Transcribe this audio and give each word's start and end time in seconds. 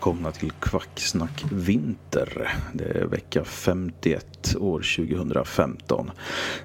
välkomna 0.00 0.32
till 0.32 0.50
Kvacksnack 0.50 1.44
Vinter. 1.52 2.48
Det 2.72 2.84
är 2.84 3.04
vecka 3.04 3.44
51 3.44 4.56
år 4.56 4.96
2015. 4.96 6.10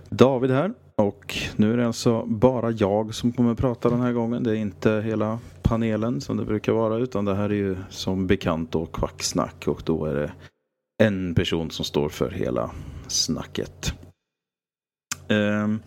David 0.09 0.51
här 0.51 0.73
och 0.95 1.37
nu 1.55 1.73
är 1.73 1.77
det 1.77 1.87
alltså 1.87 2.25
bara 2.25 2.71
jag 2.71 3.15
som 3.15 3.31
kommer 3.31 3.51
att 3.51 3.57
prata 3.57 3.89
den 3.89 4.01
här 4.01 4.11
gången. 4.11 4.43
Det 4.43 4.51
är 4.51 4.55
inte 4.55 5.03
hela 5.05 5.39
panelen 5.61 6.21
som 6.21 6.37
det 6.37 6.45
brukar 6.45 6.71
vara 6.71 6.97
utan 6.97 7.25
det 7.25 7.35
här 7.35 7.49
är 7.49 7.53
ju 7.53 7.77
som 7.89 8.27
bekant 8.27 8.71
då 8.71 8.85
Kvacksnack 8.85 9.67
och 9.67 9.81
då 9.85 10.05
är 10.05 10.15
det 10.15 10.31
en 11.03 11.35
person 11.35 11.71
som 11.71 11.85
står 11.85 12.09
för 12.09 12.31
hela 12.31 12.71
snacket. 13.07 13.93
Um, 15.27 15.79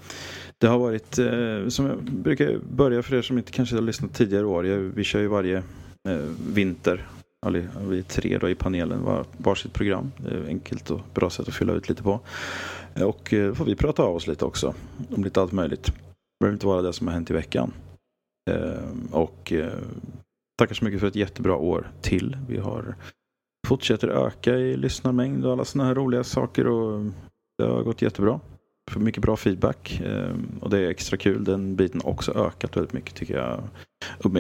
det 0.59 0.67
har 0.67 0.79
varit, 0.79 1.19
eh, 1.19 1.69
som 1.69 1.87
jag 1.87 2.03
brukar 2.03 2.59
börja 2.59 3.03
för 3.03 3.17
er 3.17 3.23
som 3.23 3.39
inte 3.39 3.53
kanske 3.53 3.75
har 3.75 3.83
lyssnat 3.83 4.15
tidigare 4.15 4.47
år. 4.47 4.67
Jag, 4.67 4.79
vi 4.79 5.05
kör 5.05 5.21
ju 5.21 5.29
varje 5.29 5.57
eh, 6.09 6.19
vinter. 6.55 7.07
Vi 7.47 7.99
är 7.99 8.03
tre 8.03 8.39
då 8.39 8.49
i 8.49 8.55
panelen, 8.55 9.05
var, 9.05 9.25
varsitt 9.37 9.73
program. 9.73 10.13
Det 10.17 10.31
är 10.31 10.47
enkelt 10.47 10.91
och 10.91 11.01
bra 11.15 11.31
sätt 11.31 11.49
att 11.49 11.55
fylla 11.55 11.73
ut 11.73 11.89
lite 11.89 12.03
på. 12.03 12.21
Eh, 12.95 13.03
och 13.03 13.33
eh, 13.33 13.55
får 13.55 13.65
vi 13.65 13.77
prata 13.77 14.03
av 14.03 14.17
oss 14.17 14.27
lite 14.27 14.45
också. 14.45 14.75
Om 15.11 15.25
lite 15.25 15.41
allt 15.41 15.53
möjligt. 15.53 15.85
Det 15.85 15.93
behöver 16.41 16.55
inte 16.55 16.67
vara 16.67 16.83
det 16.83 16.93
som 16.93 17.07
har 17.07 17.15
hänt 17.15 17.31
i 17.31 17.33
veckan. 17.33 17.73
Eh, 18.51 19.13
och 19.13 19.53
eh, 19.53 19.73
tackar 20.59 20.75
så 20.75 20.85
mycket 20.85 21.01
för 21.01 21.07
ett 21.07 21.17
jättebra 21.17 21.57
år 21.57 21.91
till. 22.01 22.37
Vi 22.49 22.59
har 22.59 22.95
fortsätter 23.67 24.09
öka 24.09 24.55
i 24.55 24.77
lyssnarmängd 24.77 25.47
och 25.47 25.53
alla 25.53 25.65
sådana 25.65 25.89
här 25.89 25.95
roliga 25.95 26.25
saker. 26.25 26.67
Och 26.67 27.05
det 27.59 27.65
har 27.65 27.83
gått 27.83 28.03
jättebra. 28.03 28.41
För 28.91 29.01
mycket 29.01 29.23
bra 29.23 29.37
feedback. 29.37 30.03
Och 30.61 30.71
det 30.71 30.79
är 30.79 30.91
extra 30.91 31.17
kul. 31.17 31.45
Den 31.45 31.77
biten 31.77 32.01
har 32.05 32.11
också 32.11 32.33
ökat 32.33 32.77
väldigt 32.77 32.93
mycket 32.93 33.15
tycker 33.15 33.37
jag 33.37 33.63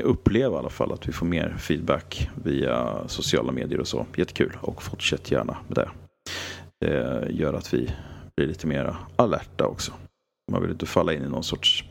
uppleva 0.03 0.57
i 0.57 0.59
alla 0.59 0.71
fall 0.71 0.93
att 0.93 1.09
vi 1.09 1.13
får 1.13 1.27
mer 1.27 1.57
feedback 1.59 2.31
via 2.45 3.09
sociala 3.09 3.53
medier 3.53 3.81
och 3.81 3.89
så. 3.89 4.07
Jättekul 4.17 4.57
och 4.61 4.83
fortsätt 4.83 5.31
gärna 5.31 5.57
med 5.69 5.77
det. 5.77 5.91
Det 6.81 7.27
gör 7.31 7.55
att 7.55 7.75
vi 7.75 7.91
blir 8.37 8.47
lite 8.47 8.67
mer 8.67 8.97
alerta 9.17 9.67
också. 9.67 9.93
Man 10.53 10.63
vill 10.63 10.71
inte 10.71 10.87
falla 10.87 11.13
in 11.13 11.23
i 11.23 11.29
någon 11.29 11.45
sorts 11.45 11.85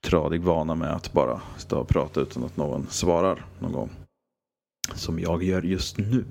tradig 0.00 0.40
vana 0.40 0.74
med 0.74 0.90
att 0.90 1.12
bara 1.12 1.40
stå 1.56 1.78
och 1.78 1.88
prata 1.88 2.20
utan 2.20 2.44
att 2.44 2.56
någon 2.56 2.86
svarar 2.90 3.44
någon 3.58 3.72
gång. 3.72 3.90
Som 4.94 5.18
jag 5.18 5.42
gör 5.42 5.62
just 5.62 5.98
nu. 5.98 6.24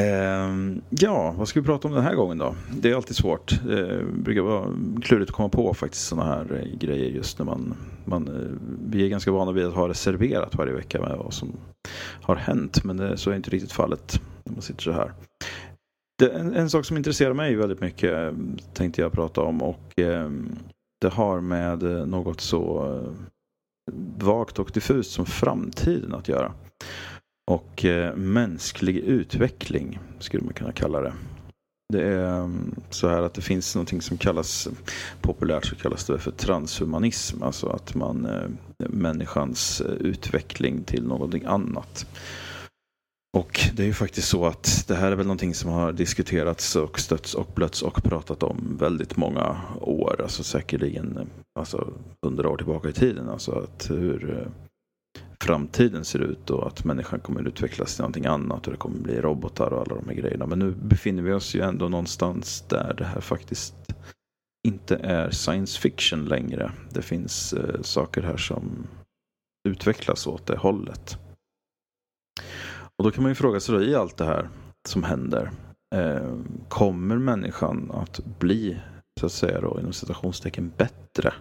Ehm, 0.00 0.82
ja, 0.90 1.34
vad 1.38 1.48
ska 1.48 1.60
vi 1.60 1.66
prata 1.66 1.88
om 1.88 1.94
den 1.94 2.02
här 2.02 2.14
gången 2.14 2.38
då? 2.38 2.54
Det 2.70 2.90
är 2.90 2.94
alltid 2.94 3.16
svårt. 3.16 3.60
Det 3.64 4.04
brukar 4.12 4.42
vara 4.42 4.74
klurigt 5.02 5.30
att 5.30 5.36
komma 5.36 5.48
på 5.48 5.74
faktiskt 5.74 6.06
sådana 6.06 6.34
här 6.34 6.52
eh, 6.52 6.78
grejer 6.78 7.10
just 7.10 7.38
när 7.38 7.46
man, 7.46 7.74
man 8.04 8.28
eh, 8.28 8.58
Vi 8.90 9.04
är 9.04 9.08
ganska 9.08 9.30
vana 9.30 9.52
vid 9.52 9.66
att 9.66 9.74
ha 9.74 9.88
reserverat 9.88 10.54
varje 10.54 10.72
vecka 10.72 11.00
med 11.00 11.18
vad 11.18 11.32
som 11.32 11.52
har 12.22 12.36
hänt. 12.36 12.84
Men 12.84 12.96
det, 12.96 13.16
så 13.16 13.30
är 13.30 13.34
inte 13.34 13.50
riktigt 13.50 13.72
fallet 13.72 14.20
när 14.44 14.52
man 14.52 14.62
sitter 14.62 14.82
så 14.82 14.92
här. 14.92 15.12
Det, 16.18 16.28
en, 16.28 16.54
en 16.54 16.70
sak 16.70 16.84
som 16.84 16.96
intresserar 16.96 17.34
mig 17.34 17.54
väldigt 17.54 17.80
mycket 17.80 18.34
tänkte 18.74 19.00
jag 19.00 19.12
prata 19.12 19.40
om 19.40 19.62
och 19.62 19.98
eh, 19.98 20.30
det 21.00 21.08
har 21.08 21.40
med 21.40 21.82
något 22.08 22.40
så 22.40 22.98
vagt 24.18 24.58
och 24.58 24.70
diffust 24.74 25.10
som 25.10 25.26
framtiden 25.26 26.14
att 26.14 26.28
göra. 26.28 26.52
Och 27.50 27.84
eh, 27.84 28.16
mänsklig 28.16 28.96
utveckling 28.96 29.98
skulle 30.18 30.44
man 30.44 30.54
kunna 30.54 30.72
kalla 30.72 31.00
det. 31.00 31.12
Det 31.92 32.02
är 32.02 32.38
mm, 32.38 32.74
så 32.90 33.08
här 33.08 33.22
att 33.22 33.34
det 33.34 33.42
finns 33.42 33.74
någonting 33.74 34.02
som 34.02 34.18
kallas, 34.18 34.68
populärt 35.20 35.66
så 35.66 35.76
kallas 35.76 36.04
det 36.04 36.18
för 36.18 36.30
transhumanism. 36.30 37.42
Alltså 37.42 37.68
att 37.68 37.94
man, 37.94 38.26
eh, 38.26 38.48
människans 38.88 39.80
eh, 39.80 39.92
utveckling 39.92 40.84
till 40.84 41.06
någonting 41.06 41.44
annat. 41.44 42.06
Och 43.36 43.60
det 43.74 43.82
är 43.82 43.86
ju 43.86 43.92
faktiskt 43.92 44.28
så 44.28 44.46
att 44.46 44.84
det 44.88 44.94
här 44.94 45.12
är 45.12 45.16
väl 45.16 45.26
någonting 45.26 45.54
som 45.54 45.70
har 45.70 45.92
diskuterats 45.92 46.76
och 46.76 47.00
stötts 47.00 47.34
och 47.34 47.48
blötts 47.54 47.82
och 47.82 48.02
pratat 48.02 48.42
om 48.42 48.76
väldigt 48.80 49.16
många 49.16 49.56
år. 49.80 50.20
Alltså 50.22 50.42
säkerligen 50.42 51.16
eh, 51.16 51.26
alltså, 51.58 51.92
hundra 52.26 52.48
år 52.48 52.56
tillbaka 52.56 52.88
i 52.88 52.92
tiden. 52.92 53.28
Alltså 53.28 53.52
att 53.52 53.90
hur 53.90 54.48
framtiden 55.40 56.04
ser 56.04 56.18
ut 56.18 56.50
och 56.50 56.66
att 56.66 56.84
människan 56.84 57.20
kommer 57.20 57.40
att 57.40 57.46
utvecklas 57.46 57.94
till 57.94 58.02
någonting 58.02 58.26
annat 58.26 58.66
och 58.66 58.72
det 58.72 58.78
kommer 58.78 58.98
bli 58.98 59.20
robotar 59.20 59.72
och 59.72 59.80
alla 59.80 59.94
de 59.94 60.08
här 60.08 60.14
grejerna. 60.14 60.46
Men 60.46 60.58
nu 60.58 60.70
befinner 60.70 61.22
vi 61.22 61.32
oss 61.32 61.54
ju 61.54 61.60
ändå 61.60 61.88
någonstans 61.88 62.64
där 62.68 62.94
det 62.98 63.04
här 63.04 63.20
faktiskt 63.20 63.74
inte 64.66 64.96
är 64.96 65.30
science 65.30 65.80
fiction 65.80 66.24
längre. 66.24 66.72
Det 66.90 67.02
finns 67.02 67.52
eh, 67.52 67.82
saker 67.82 68.22
här 68.22 68.36
som 68.36 68.86
utvecklas 69.68 70.26
åt 70.26 70.46
det 70.46 70.56
hållet. 70.56 71.18
Och 72.96 73.04
då 73.04 73.10
kan 73.10 73.22
man 73.22 73.30
ju 73.30 73.34
fråga 73.34 73.60
sig 73.60 73.74
då 73.74 73.82
i 73.82 73.94
allt 73.94 74.16
det 74.16 74.24
här 74.24 74.48
som 74.88 75.04
händer. 75.04 75.50
Eh, 75.94 76.38
kommer 76.68 77.16
människan 77.16 77.90
att 77.94 78.20
bli, 78.38 78.80
så 79.20 79.26
att 79.26 79.32
säga 79.32 79.60
då, 79.60 79.80
inom 79.80 79.92
citationstecken 79.92 80.72
bättre? 80.76 81.32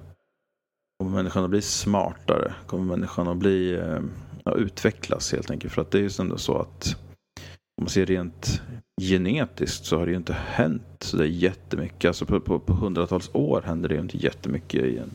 Kommer 1.00 1.16
människan 1.16 1.44
att 1.44 1.50
bli 1.50 1.62
smartare? 1.62 2.54
Kommer 2.68 2.86
människan 2.86 3.28
att 3.28 3.38
bli, 3.38 3.74
eh, 3.74 4.00
ja, 4.44 4.56
utvecklas 4.56 5.32
helt 5.32 5.52
enkelt? 5.52 5.74
För 5.74 5.82
att 5.82 5.92
det 5.92 5.98
är 5.98 6.02
ju 6.02 6.10
ändå 6.20 6.38
så 6.38 6.58
att 6.58 6.96
om 7.78 7.84
man 7.84 7.90
ser 7.90 8.06
rent 8.06 8.62
genetiskt 9.02 9.86
så 9.86 9.98
har 9.98 10.06
det 10.06 10.12
ju 10.12 10.18
inte 10.18 10.34
hänt 10.34 10.84
så 11.00 11.18
det 11.18 11.24
är 11.24 11.28
jättemycket. 11.28 12.08
Alltså 12.08 12.26
på, 12.26 12.40
på, 12.40 12.60
på 12.60 12.74
hundratals 12.74 13.30
år 13.34 13.62
händer 13.66 13.90
det 13.90 13.96
ju 13.96 14.02
inte 14.02 14.18
jättemycket 14.18 14.84
i, 14.84 14.98
en, 14.98 15.12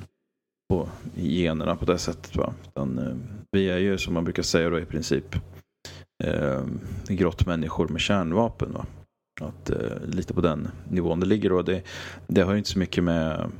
på, 0.73 0.89
i 1.17 1.43
generna 1.43 1.77
på 1.77 1.85
det 1.85 1.99
sättet. 1.99 2.37
Va? 2.37 2.55
Utan, 2.69 2.99
eh, 2.99 3.17
vi 3.51 3.71
är 3.71 3.79
ju 3.79 3.99
som 3.99 4.15
man 4.15 4.25
brukar 4.25 4.43
säga 4.43 4.71
då 4.71 4.79
i 4.79 4.85
princip 4.85 5.35
eh, 6.25 6.65
grottmänniskor 7.09 7.89
med 7.89 8.01
kärnvapen. 8.01 8.73
Va? 8.73 8.87
Att, 9.41 9.71
eh, 9.71 10.07
lite 10.07 10.35
på 10.35 10.41
den 10.41 10.69
nivån 10.89 11.21
det 11.21 11.27
ligger. 11.27 11.53
Och 11.53 11.65
det, 11.65 11.83
det 12.27 12.43
har 12.43 12.53
ju 12.53 12.59
inte 12.59 12.71
så 12.71 12.79
mycket 12.79 13.05
med 13.05 13.51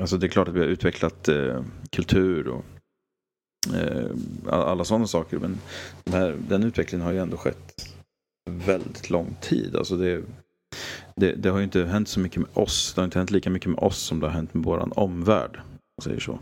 Alltså 0.00 0.16
det 0.16 0.26
är 0.26 0.28
klart 0.28 0.48
att 0.48 0.54
vi 0.54 0.60
har 0.60 0.66
utvecklat 0.66 1.28
eh, 1.28 1.64
kultur 1.90 2.48
och 2.48 2.64
eh, 3.74 4.10
alla 4.48 4.84
sådana 4.84 5.06
saker. 5.06 5.38
Men 5.38 5.58
den, 6.04 6.14
här, 6.14 6.36
den 6.48 6.62
utvecklingen 6.62 7.06
har 7.06 7.12
ju 7.12 7.18
ändå 7.18 7.36
skett 7.36 7.94
väldigt 8.50 9.10
lång 9.10 9.36
tid. 9.40 9.76
Alltså 9.76 9.96
det, 9.96 10.22
det, 11.16 11.32
det, 11.32 11.48
har 11.48 11.58
ju 11.58 11.64
inte 11.64 11.84
hänt 11.84 12.08
så 12.08 12.20
mycket 12.20 12.38
med 12.38 12.48
oss. 12.52 12.94
Det 12.94 13.00
har 13.00 13.04
inte 13.04 13.18
hänt 13.18 13.30
lika 13.30 13.50
mycket 13.50 13.70
med 13.70 13.78
oss 13.78 13.98
som 13.98 14.20
det 14.20 14.26
har 14.26 14.34
hänt 14.34 14.54
med 14.54 14.64
vår 14.64 14.98
omvärld. 14.98 15.60
Om 15.96 16.02
säger 16.02 16.20
så. 16.20 16.38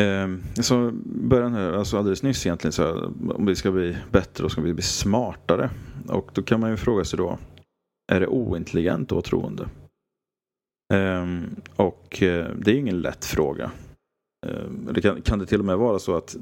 Eh, 0.00 0.28
så 0.62 0.90
början 1.04 1.54
här, 1.54 1.72
alltså 1.72 1.98
alldeles 1.98 2.22
nyss 2.22 2.46
egentligen, 2.46 2.72
så 2.72 2.82
här, 2.82 3.04
om 3.36 3.46
vi 3.46 3.56
ska 3.56 3.70
bli 3.70 3.96
bättre 4.10 4.44
och 4.44 4.52
ska 4.52 4.60
vi 4.60 4.74
bli 4.74 4.82
smartare. 4.82 5.70
Och 6.08 6.30
då 6.34 6.42
kan 6.42 6.60
man 6.60 6.70
ju 6.70 6.76
fråga 6.76 7.04
sig 7.04 7.16
då, 7.16 7.38
är 8.12 8.20
det 8.20 8.26
ointelligent 8.26 9.08
att 9.08 9.12
vara 9.12 9.22
troende? 9.22 9.68
Um, 10.94 11.56
och 11.76 12.22
eh, 12.22 12.50
det 12.56 12.70
är 12.70 12.74
ingen 12.74 13.00
lätt 13.00 13.24
fråga. 13.24 13.70
Ehm, 14.46 14.88
det 14.92 15.00
kan, 15.00 15.22
kan 15.22 15.38
det 15.38 15.46
till 15.46 15.58
och 15.58 15.64
med 15.64 15.78
vara 15.78 15.98
så 15.98 16.16
att 16.16 16.36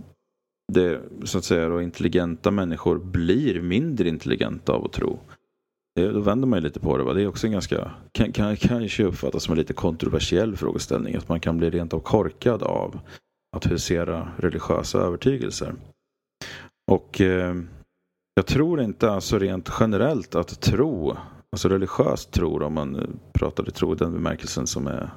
det, 0.73 1.01
så 1.25 1.39
att 1.39 1.45
säga, 1.45 1.69
då, 1.69 1.83
intelligenta 1.83 2.51
människor 2.51 2.99
blir 2.99 3.61
mindre 3.61 4.09
intelligenta 4.09 4.73
av 4.73 4.85
att 4.85 4.93
tro? 4.93 5.19
Det, 5.95 6.13
då 6.13 6.21
vänder 6.21 6.49
man 6.49 6.59
ju 6.59 6.63
lite 6.63 6.81
på 6.81 6.99
det. 6.99 7.05
Va? 7.05 7.13
Det 7.13 7.23
är 7.23 7.27
också 7.27 7.47
en 7.47 7.53
ganska, 7.53 7.91
kan, 8.13 8.33
kan 8.33 8.57
kanske 8.57 9.05
uppfattas 9.05 9.43
som 9.43 9.53
en 9.53 9.59
lite 9.59 9.73
kontroversiell 9.73 10.57
frågeställning. 10.57 11.17
Att 11.17 11.29
man 11.29 11.41
kan 11.41 11.59
bli 11.59 11.71
rent 11.71 11.95
av 11.95 12.01
korkad 12.01 12.63
av 12.63 13.01
att 13.57 13.71
husera 13.71 14.33
religiösa 14.37 14.99
övertygelser. 14.99 15.75
Och 16.91 17.21
eh, 17.21 17.55
jag 18.35 18.47
tror 18.47 18.81
inte 18.81 19.11
alltså 19.11 19.39
rent 19.39 19.71
generellt 19.81 20.35
att 20.35 20.61
tro, 20.61 21.17
alltså 21.53 21.69
religiös 21.69 22.27
tro 22.27 22.65
om 22.65 22.75
man 22.75 23.19
pratar 23.33 23.69
i 23.69 23.71
tro 23.71 23.95
i 23.95 23.97
den 23.97 24.13
bemärkelsen 24.13 24.67
som 24.67 24.87
är 24.87 25.11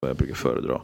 vad 0.00 0.10
jag 0.10 0.16
brukar 0.16 0.34
föredra. 0.34 0.82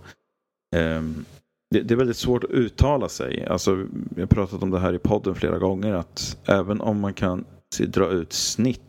Ehm, 0.76 1.24
det, 1.70 1.80
det, 1.80 1.94
är 1.94 1.98
väldigt 1.98 2.16
svårt 2.16 2.44
att 2.44 2.50
uttala 2.50 3.08
sig. 3.08 3.46
Alltså, 3.46 3.86
jag 4.16 4.22
har 4.22 4.26
pratat 4.26 4.62
om 4.62 4.70
det 4.70 4.78
här 4.78 4.94
i 4.94 4.98
podden 4.98 5.34
flera 5.34 5.58
gånger 5.58 5.94
att 5.94 6.38
även 6.44 6.80
om 6.80 7.00
man 7.00 7.14
kan 7.14 7.44
dra 7.78 8.10
ut 8.10 8.32
snitt 8.32 8.80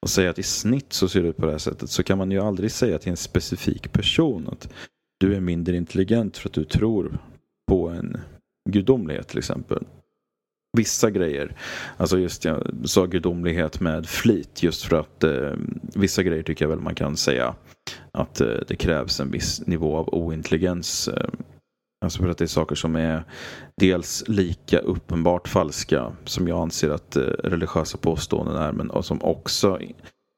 och 0.00 0.10
säga 0.10 0.30
att 0.30 0.38
i 0.38 0.42
snitt 0.42 0.92
så 0.92 1.08
ser 1.08 1.22
det 1.22 1.28
ut 1.28 1.36
på 1.36 1.46
det 1.46 1.52
här 1.52 1.58
sättet 1.58 1.90
så 1.90 2.02
kan 2.02 2.18
man 2.18 2.30
ju 2.30 2.38
aldrig 2.38 2.72
säga 2.72 2.98
till 2.98 3.10
en 3.10 3.16
specifik 3.16 3.92
person 3.92 4.48
att 4.48 4.68
du 5.20 5.34
är 5.34 5.40
mindre 5.40 5.76
intelligent 5.76 6.36
för 6.36 6.48
att 6.48 6.54
du 6.54 6.64
tror 6.64 7.18
på 7.68 7.88
en 7.88 8.16
gudomlighet 8.70 9.28
till 9.28 9.38
exempel. 9.38 9.84
Vissa 10.78 11.10
grejer, 11.10 11.56
alltså 11.96 12.18
just 12.18 12.44
jag 12.44 12.72
sa 12.84 13.06
gudomlighet 13.06 13.80
med 13.80 14.06
flit 14.06 14.62
just 14.62 14.82
för 14.82 14.96
att 14.96 15.24
eh, 15.24 15.52
vissa 15.94 16.22
grejer 16.22 16.42
tycker 16.42 16.64
jag 16.64 16.70
väl 16.70 16.80
man 16.80 16.94
kan 16.94 17.16
säga 17.16 17.54
att 18.12 18.40
eh, 18.40 18.46
det 18.68 18.76
krävs 18.76 19.20
en 19.20 19.30
viss 19.30 19.66
nivå 19.66 19.96
av 19.96 20.08
ointelligens. 20.14 21.08
Eh, 21.08 21.28
alltså 22.04 22.22
för 22.22 22.28
att 22.28 22.38
det 22.38 22.44
är 22.44 22.46
saker 22.46 22.74
som 22.74 22.96
är 22.96 23.24
dels 23.80 24.24
lika 24.28 24.78
uppenbart 24.78 25.48
falska 25.48 26.12
som 26.24 26.48
jag 26.48 26.60
anser 26.62 26.90
att 26.90 27.16
eh, 27.16 27.22
religiösa 27.22 27.98
påståenden 27.98 28.56
är 28.56 28.72
men 28.72 28.90
och 28.90 29.04
som 29.04 29.22
också 29.22 29.78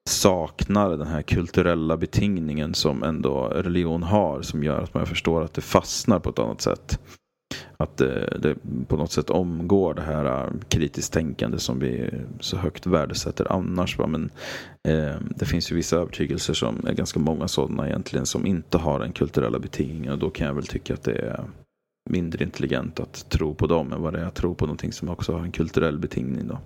saknar 0.09 0.91
den 0.91 1.07
här 1.07 1.23
kulturella 1.23 1.97
betingningen 1.97 2.75
som 2.75 3.03
ändå 3.03 3.47
religion 3.49 4.03
har 4.03 4.43
som 4.43 4.65
gör 4.65 4.83
att 4.83 4.95
man 4.95 5.07
förstår 5.07 5.45
att 5.45 5.55
det 5.55 5.61
fastnar 5.61 6.19
på 6.19 6.31
ett 6.31 6.39
annat 6.39 6.61
sätt. 6.61 6.99
Att 7.76 7.97
det, 7.97 8.38
det 8.43 8.56
på 8.88 8.97
något 8.97 9.12
sätt 9.12 9.31
omgår 9.31 9.94
det 9.94 10.02
här 10.02 10.25
eh, 10.25 10.50
kritiskt 10.69 11.12
tänkande 11.12 11.58
som 11.58 11.79
vi 11.79 12.11
så 12.41 12.56
högt 12.56 12.87
värdesätter 12.87 13.52
annars. 13.52 13.99
Va? 13.99 14.06
Men 14.06 14.31
eh, 14.88 15.17
det 15.37 15.44
finns 15.44 15.73
ju 15.73 15.76
vissa 15.76 15.97
övertygelser 15.97 16.55
som 16.55 16.87
är 16.87 16.93
ganska 16.93 17.20
många 17.20 17.49
sådana 17.49 17.88
egentligen 17.88 18.26
som 18.26 18.47
inte 18.47 18.79
har 18.79 18.99
den 18.99 19.12
kulturella 19.12 19.58
betingningen 19.58 20.12
och 20.12 20.19
då 20.19 20.31
kan 20.31 20.47
jag 20.47 20.55
väl 20.55 20.67
tycka 20.67 20.94
att 20.94 21.02
det 21.02 21.19
är 21.19 21.44
mindre 22.11 22.44
intelligent 22.44 23.00
att 23.00 23.31
tro 23.31 23.55
på 23.55 23.67
dem 23.67 23.93
än 23.93 24.02
vad 24.02 24.12
det 24.12 24.20
är 24.20 24.25
att 24.25 24.35
tro 24.35 24.55
på 24.55 24.67
någonting 24.67 24.93
som 24.93 25.08
också 25.08 25.32
har 25.32 25.41
en 25.41 25.52
kulturell 25.52 25.99
betingning. 25.99 26.49
Då. 26.49 26.58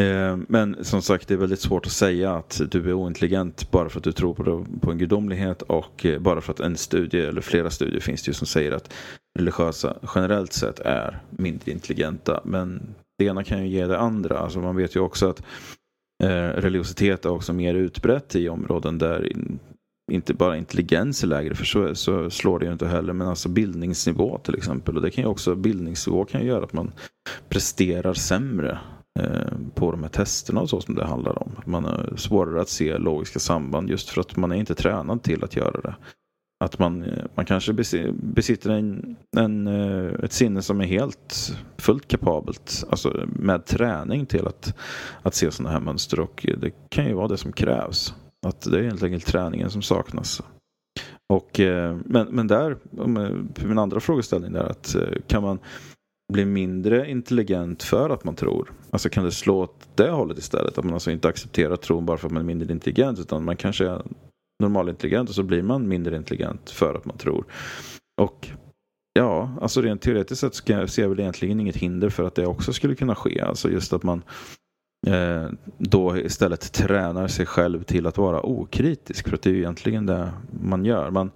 Eh, 0.00 0.36
men 0.48 0.84
som 0.84 1.02
sagt, 1.02 1.28
det 1.28 1.34
är 1.34 1.38
väldigt 1.38 1.60
svårt 1.60 1.86
att 1.86 1.92
säga 1.92 2.34
att 2.34 2.60
du 2.70 2.88
är 2.88 2.92
ointelligent 2.92 3.70
bara 3.70 3.88
för 3.88 3.98
att 3.98 4.04
du 4.04 4.12
tror 4.12 4.34
på, 4.34 4.66
på 4.80 4.90
en 4.90 4.98
gudomlighet 4.98 5.62
och 5.62 6.06
eh, 6.06 6.18
bara 6.18 6.40
för 6.40 6.52
att 6.52 6.60
en 6.60 6.76
studie 6.76 7.20
eller 7.20 7.40
flera 7.40 7.70
studier 7.70 8.00
finns 8.00 8.22
det 8.22 8.28
ju 8.28 8.34
som 8.34 8.46
säger 8.46 8.72
att 8.72 8.94
religiösa 9.38 9.96
generellt 10.14 10.52
sett 10.52 10.78
är 10.78 11.22
mindre 11.30 11.72
intelligenta. 11.72 12.40
Men 12.44 12.94
det 13.18 13.24
ena 13.24 13.44
kan 13.44 13.62
ju 13.62 13.68
ge 13.68 13.86
det 13.86 13.98
andra. 13.98 14.38
Alltså 14.38 14.58
man 14.58 14.76
vet 14.76 14.96
ju 14.96 15.00
också 15.00 15.28
att 15.28 15.42
eh, 16.22 16.48
religiositet 16.48 17.24
är 17.24 17.30
också 17.30 17.52
mer 17.52 17.74
utbrett 17.74 18.36
i 18.36 18.48
områden 18.48 18.98
där 18.98 19.32
inte 20.12 20.34
bara 20.34 20.56
intelligens 20.56 21.22
är 21.22 21.26
lägre, 21.26 21.54
för 21.54 21.64
så, 21.64 21.94
så 21.94 22.30
slår 22.30 22.58
det 22.58 22.66
ju 22.66 22.72
inte 22.72 22.86
heller, 22.86 23.12
men 23.12 23.28
alltså 23.28 23.48
bildningsnivå 23.48 24.38
till 24.38 24.54
exempel. 24.54 24.96
Och 24.96 25.02
det 25.02 25.10
kan 25.10 25.24
ju 25.24 25.30
också, 25.30 25.54
bildningsnivå 25.54 26.24
kan 26.24 26.40
ju 26.40 26.46
göra 26.46 26.64
att 26.64 26.72
man 26.72 26.92
presterar 27.48 28.14
sämre 28.14 28.78
Eh, 29.20 29.58
på 29.74 29.90
de 29.90 30.02
här 30.02 30.10
testerna 30.10 30.60
och 30.60 30.70
så 30.70 30.80
som 30.80 30.94
det 30.94 31.04
handlar 31.04 31.42
om. 31.42 31.50
Man 31.64 31.84
har 31.84 32.16
svårare 32.16 32.60
att 32.60 32.68
se 32.68 32.98
logiska 32.98 33.38
samband 33.38 33.90
just 33.90 34.10
för 34.10 34.20
att 34.20 34.36
man 34.36 34.52
är 34.52 34.56
inte 34.56 34.74
tränad 34.74 35.22
till 35.22 35.44
att 35.44 35.56
göra 35.56 35.80
det. 35.80 35.94
Att 36.64 36.78
man, 36.78 37.02
eh, 37.02 37.24
man 37.34 37.44
kanske 37.44 37.72
besitter 38.12 38.70
en, 38.70 39.16
en, 39.36 39.66
eh, 39.66 40.12
ett 40.24 40.32
sinne 40.32 40.62
som 40.62 40.80
är 40.80 40.84
helt 40.84 41.56
fullt 41.78 42.08
kapabelt, 42.08 42.84
alltså 42.90 43.26
med 43.26 43.66
träning 43.66 44.26
till 44.26 44.46
att, 44.46 44.74
att 45.22 45.34
se 45.34 45.50
sådana 45.50 45.72
här 45.72 45.80
mönster 45.80 46.20
och 46.20 46.46
det 46.58 46.70
kan 46.88 47.06
ju 47.06 47.14
vara 47.14 47.28
det 47.28 47.36
som 47.38 47.52
krävs. 47.52 48.14
Att 48.46 48.60
det 48.60 48.78
är 48.78 48.82
helt 48.82 49.02
enkelt 49.02 49.26
träningen 49.26 49.70
som 49.70 49.82
saknas. 49.82 50.42
Och, 51.28 51.60
men, 52.04 52.26
men 52.30 52.46
där, 52.46 52.76
min 53.66 53.78
andra 53.78 54.00
frågeställning 54.00 54.52
där, 54.52 54.64
att 54.64 54.96
kan 55.26 55.42
man 55.42 55.58
blir 56.32 56.44
mindre 56.44 57.10
intelligent 57.10 57.82
för 57.82 58.10
att 58.10 58.24
man 58.24 58.34
tror? 58.34 58.72
Alltså 58.90 59.08
kan 59.08 59.24
det 59.24 59.32
slå 59.32 59.62
åt 59.62 59.88
det 59.94 60.10
hållet 60.10 60.38
istället? 60.38 60.78
Att 60.78 60.84
man 60.84 60.94
alltså 60.94 61.10
inte 61.10 61.28
accepterar 61.28 61.76
tron 61.76 62.06
bara 62.06 62.18
för 62.18 62.26
att 62.26 62.32
man 62.32 62.42
är 62.42 62.46
mindre 62.46 62.72
intelligent 62.72 63.18
utan 63.18 63.44
man 63.44 63.56
kanske 63.56 63.88
är 63.88 64.02
normalintelligent 64.62 65.28
och 65.28 65.34
så 65.34 65.42
blir 65.42 65.62
man 65.62 65.88
mindre 65.88 66.16
intelligent 66.16 66.70
för 66.70 66.94
att 66.94 67.04
man 67.04 67.16
tror. 67.16 67.44
Och 68.20 68.48
ja, 69.12 69.50
alltså 69.60 69.80
rent 69.80 70.02
teoretiskt 70.02 70.40
sett 70.40 70.54
så 70.54 70.86
ser 70.86 71.02
jag 71.02 71.08
väl 71.08 71.20
egentligen 71.20 71.60
inget 71.60 71.76
hinder 71.76 72.10
för 72.10 72.22
att 72.22 72.34
det 72.34 72.46
också 72.46 72.72
skulle 72.72 72.94
kunna 72.94 73.14
ske. 73.14 73.40
Alltså 73.40 73.70
just 73.70 73.92
att 73.92 74.02
man 74.02 74.22
eh, 75.06 75.48
då 75.78 76.18
istället 76.18 76.72
tränar 76.72 77.28
sig 77.28 77.46
själv 77.46 77.82
till 77.82 78.06
att 78.06 78.18
vara 78.18 78.46
okritisk. 78.46 79.28
För 79.28 79.34
att 79.34 79.42
det 79.42 79.50
är 79.50 79.54
ju 79.54 79.60
egentligen 79.60 80.06
det 80.06 80.32
man 80.62 80.84
gör. 80.84 81.10
Man 81.10 81.30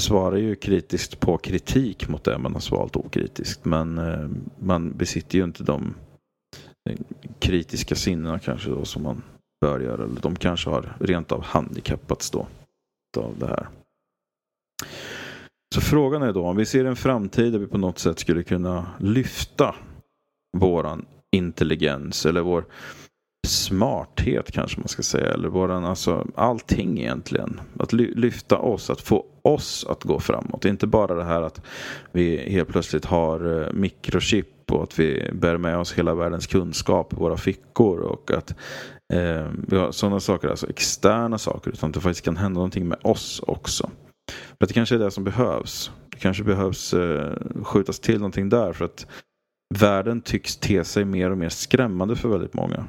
svarar 0.00 0.36
ju 0.36 0.54
kritiskt 0.54 1.20
på 1.20 1.38
kritik 1.38 2.08
mot 2.08 2.24
det 2.24 2.38
man 2.38 2.52
har 2.52 2.60
svalt 2.60 2.96
okritiskt. 2.96 3.64
Men 3.64 3.98
eh, 3.98 4.28
man 4.58 4.96
besitter 4.96 5.38
ju 5.38 5.44
inte 5.44 5.62
de 5.62 5.94
eh, 6.90 6.98
kritiska 7.38 7.94
sinnena 7.94 8.38
kanske 8.38 8.70
då 8.70 8.84
som 8.84 9.02
man 9.02 9.22
bör 9.60 9.80
göra. 9.80 10.04
Eller 10.04 10.20
de 10.20 10.36
kanske 10.36 10.70
har 10.70 10.96
rent 11.00 11.32
av 11.32 11.42
handikappats 11.42 12.30
då 12.30 12.46
av 13.18 13.38
det 13.38 13.46
här. 13.46 13.68
Så 15.74 15.80
frågan 15.80 16.22
är 16.22 16.32
då 16.32 16.46
om 16.46 16.56
vi 16.56 16.66
ser 16.66 16.84
en 16.84 16.96
framtid 16.96 17.52
där 17.52 17.58
vi 17.58 17.66
på 17.66 17.78
något 17.78 17.98
sätt 17.98 18.18
skulle 18.18 18.42
kunna 18.42 18.86
lyfta 19.00 19.74
våran 20.56 21.06
intelligens 21.36 22.26
eller 22.26 22.40
vår 22.40 22.64
smarthet 23.46 24.52
kanske 24.52 24.80
man 24.80 24.88
ska 24.88 25.02
säga. 25.02 25.26
Eller 25.26 25.48
våran, 25.48 25.84
alltså 25.84 26.26
allting 26.34 27.00
egentligen. 27.00 27.60
Att 27.78 27.92
lyfta 27.92 28.58
oss, 28.58 28.90
att 28.90 29.00
få 29.00 29.26
oss 29.42 29.86
att 29.88 30.04
gå 30.04 30.20
framåt. 30.20 30.64
Inte 30.64 30.86
bara 30.86 31.14
det 31.14 31.24
här 31.24 31.42
att 31.42 31.60
vi 32.12 32.50
helt 32.50 32.68
plötsligt 32.68 33.04
har 33.04 33.62
eh, 33.62 33.72
mikrochip 33.72 34.72
och 34.72 34.82
att 34.82 34.98
vi 34.98 35.30
bär 35.32 35.56
med 35.56 35.78
oss 35.78 35.92
hela 35.92 36.14
världens 36.14 36.46
kunskap 36.46 37.12
i 37.12 37.16
våra 37.16 37.36
fickor. 37.36 38.00
Och 38.00 38.30
att 38.30 38.50
eh, 39.12 39.46
vi 39.68 39.76
har 39.76 39.92
sådana 39.92 40.20
saker, 40.20 40.48
alltså 40.48 40.70
externa 40.70 41.38
saker. 41.38 41.70
Utan 41.70 41.90
att 41.90 41.94
det 41.94 42.00
faktiskt 42.00 42.24
kan 42.24 42.36
hända 42.36 42.54
någonting 42.54 42.88
med 42.88 42.98
oss 43.02 43.40
också. 43.46 43.90
För 44.28 44.64
att 44.64 44.68
det 44.68 44.74
kanske 44.74 44.94
är 44.94 44.98
det 44.98 45.10
som 45.10 45.24
behövs. 45.24 45.90
Det 46.10 46.18
kanske 46.18 46.44
behövs 46.44 46.94
eh, 46.94 47.32
skjutas 47.62 48.00
till 48.00 48.18
någonting 48.18 48.48
där. 48.48 48.72
För 48.72 48.84
att 48.84 49.06
världen 49.74 50.20
tycks 50.20 50.56
te 50.56 50.84
sig 50.84 51.04
mer 51.04 51.30
och 51.30 51.38
mer 51.38 51.48
skrämmande 51.48 52.16
för 52.16 52.28
väldigt 52.28 52.54
många. 52.54 52.86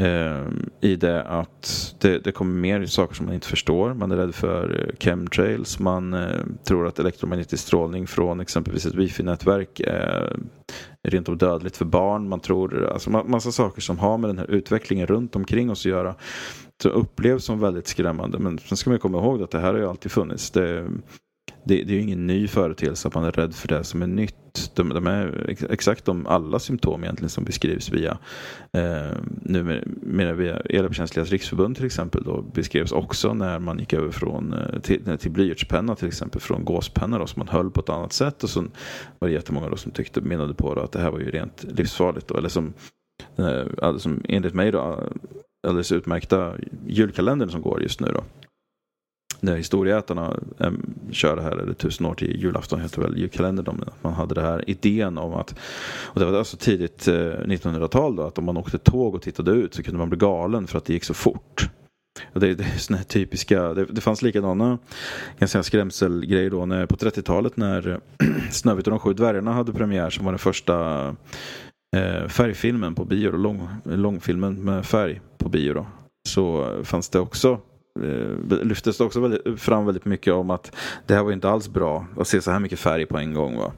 Ehm, 0.00 0.70
I 0.80 0.96
det 0.96 1.22
att 1.22 1.94
det, 2.00 2.18
det, 2.18 2.32
kommer 2.32 2.60
mer 2.60 2.86
saker 2.86 3.14
som 3.14 3.26
man 3.26 3.34
inte 3.34 3.46
förstår. 3.46 3.94
Man 3.94 4.12
är 4.12 4.16
rädd 4.16 4.34
för 4.34 4.84
eh, 4.84 4.96
chemtrails. 5.00 5.78
Man 5.78 6.14
eh, 6.14 6.44
tror 6.64 6.86
att 6.86 6.98
elektromagnetisk 6.98 7.62
strålning 7.62 8.06
från 8.06 8.40
exempelvis 8.40 8.86
ett 8.86 8.94
wifi-nätverk 8.94 9.80
är 9.80 10.36
eh, 11.02 11.10
rent 11.10 11.28
av 11.28 11.36
dödligt 11.38 11.76
för 11.76 11.84
barn. 11.84 12.28
Man 12.28 12.40
tror 12.40 12.86
alltså 12.92 13.10
massa 13.10 13.52
saker 13.52 13.80
som 13.80 13.98
har 13.98 14.18
med 14.18 14.30
den 14.30 14.38
här 14.38 14.50
utvecklingen 14.50 15.06
runt 15.06 15.36
omkring 15.36 15.70
oss 15.70 15.80
att 15.80 15.90
göra. 15.90 16.14
Som 16.82 16.90
upplevs 16.90 17.44
som 17.44 17.60
väldigt 17.60 17.86
skrämmande. 17.88 18.38
Men 18.38 18.58
sen 18.58 18.76
ska 18.76 18.90
man 18.90 18.98
komma 18.98 19.18
ihåg 19.18 19.42
att 19.42 19.50
det 19.50 19.60
här 19.60 19.72
har 19.72 19.80
ju 19.80 19.88
alltid 19.88 20.12
funnits. 20.12 20.50
Det, 20.50 20.88
det, 21.68 21.82
det 21.82 21.92
är 21.92 21.96
ju 21.96 22.02
ingen 22.02 22.26
ny 22.26 22.48
företeelse 22.48 23.08
att 23.08 23.14
man 23.14 23.24
är 23.24 23.32
rädd 23.32 23.54
för 23.54 23.68
det 23.68 23.84
som 23.84 24.02
är 24.02 24.06
nytt. 24.06 24.34
De, 24.74 24.88
de 24.88 25.06
är 25.06 25.56
exakt 25.70 26.04
de 26.04 26.26
alla 26.26 26.58
symptom 26.58 27.04
egentligen 27.04 27.30
som 27.30 27.44
beskrivs 27.44 27.90
via 27.92 28.18
eh, 28.72 29.16
nu 29.42 29.82
via 30.36 30.56
Elöverkänsligas 30.56 31.30
riksförbund 31.30 31.76
till 31.76 31.86
exempel 31.86 32.24
då 32.24 32.42
beskrevs 32.42 32.92
också 32.92 33.34
när 33.34 33.58
man 33.58 33.78
gick 33.78 33.92
över 33.92 34.10
från 34.10 34.52
eh, 34.52 34.80
till, 34.80 35.18
till 35.18 35.30
blyertspenna 35.30 35.94
till 35.94 36.08
exempel 36.08 36.40
från 36.40 36.64
gåspenna 36.64 37.18
då 37.18 37.26
som 37.26 37.40
man 37.40 37.48
höll 37.48 37.70
på 37.70 37.80
ett 37.80 37.88
annat 37.88 38.12
sätt 38.12 38.42
och 38.42 38.50
så 38.50 38.64
var 39.18 39.28
det 39.28 39.34
jättemånga 39.34 39.68
då 39.68 39.76
som 39.76 39.92
tyckte, 39.92 40.20
menade 40.20 40.54
på 40.54 40.74
då, 40.74 40.80
att 40.80 40.92
det 40.92 41.00
här 41.00 41.10
var 41.10 41.18
ju 41.18 41.30
rent 41.30 41.64
livsfarligt 41.68 42.28
då, 42.28 42.36
eller 42.36 42.48
som, 42.48 42.72
eh, 43.36 43.96
som 43.96 44.22
enligt 44.28 44.54
mig 44.54 44.70
då 44.70 45.08
alldeles 45.66 45.92
utmärkta 45.92 46.52
julkalendern 46.86 47.50
som 47.50 47.62
går 47.62 47.82
just 47.82 48.00
nu 48.00 48.06
då 48.06 48.22
när 49.40 49.56
historieätarna 49.56 50.36
äm, 50.58 50.94
kör 51.10 51.36
det 51.36 51.42
här, 51.42 51.56
eller 51.56 51.72
tusen 51.72 52.06
år 52.06 52.14
till 52.14 52.42
julafton 52.42 52.80
heter 52.80 53.02
väl 53.02 53.18
julkalendern, 53.18 53.82
att 53.86 54.04
man 54.04 54.12
hade 54.12 54.34
det 54.34 54.42
här 54.42 54.70
idén 54.70 55.18
om 55.18 55.34
att, 55.34 55.54
och 56.04 56.20
det 56.20 56.26
var 56.26 56.38
alltså 56.38 56.56
tidigt 56.56 57.08
eh, 57.08 57.14
1900-tal 57.14 58.16
då, 58.16 58.22
att 58.22 58.38
om 58.38 58.44
man 58.44 58.56
åkte 58.56 58.78
tåg 58.78 59.14
och 59.14 59.22
tittade 59.22 59.50
ut 59.50 59.74
så 59.74 59.82
kunde 59.82 59.98
man 59.98 60.08
bli 60.08 60.18
galen 60.18 60.66
för 60.66 60.78
att 60.78 60.84
det 60.84 60.92
gick 60.92 61.04
så 61.04 61.14
fort. 61.14 61.70
Och 62.32 62.40
det, 62.40 62.54
det 62.54 62.64
är 62.64 62.78
såna 62.78 62.96
här 62.96 63.04
typiska, 63.04 63.74
det, 63.74 63.84
det 63.84 64.00
fanns 64.00 64.22
likadana 64.22 64.78
kan 65.38 65.48
säga, 65.48 65.62
skrämselgrejer 65.62 66.50
då 66.50 66.66
när, 66.66 66.86
på 66.86 66.96
30-talet 66.96 67.56
när 67.56 68.00
Snövit 68.50 68.86
och 68.86 68.90
de 68.90 68.98
sju 68.98 69.12
dvärgarna 69.12 69.52
hade 69.52 69.72
premiär 69.72 70.10
som 70.10 70.24
var 70.24 70.32
den 70.32 70.38
första 70.38 71.06
eh, 71.96 72.28
färgfilmen 72.28 72.94
på 72.94 73.04
bio, 73.04 73.36
lång, 73.36 73.68
långfilmen 73.84 74.64
med 74.64 74.86
färg 74.86 75.20
på 75.38 75.48
bio 75.48 75.74
då. 75.74 75.86
Så 76.28 76.74
fanns 76.84 77.08
det 77.08 77.20
också 77.20 77.60
Eh, 78.04 78.64
lyftes 78.64 78.98
det 78.98 79.04
också 79.04 79.20
väldigt, 79.20 79.60
fram 79.60 79.86
väldigt 79.86 80.04
mycket 80.04 80.32
om 80.32 80.50
att 80.50 80.76
det 81.06 81.14
här 81.14 81.22
var 81.22 81.32
inte 81.32 81.48
alls 81.48 81.68
bra 81.68 82.06
att 82.16 82.28
se 82.28 82.40
så 82.40 82.50
här 82.50 82.60
mycket 82.60 82.78
färg 82.78 83.06
på 83.06 83.18
en 83.18 83.34
gång. 83.34 83.58
Va? 83.58 83.72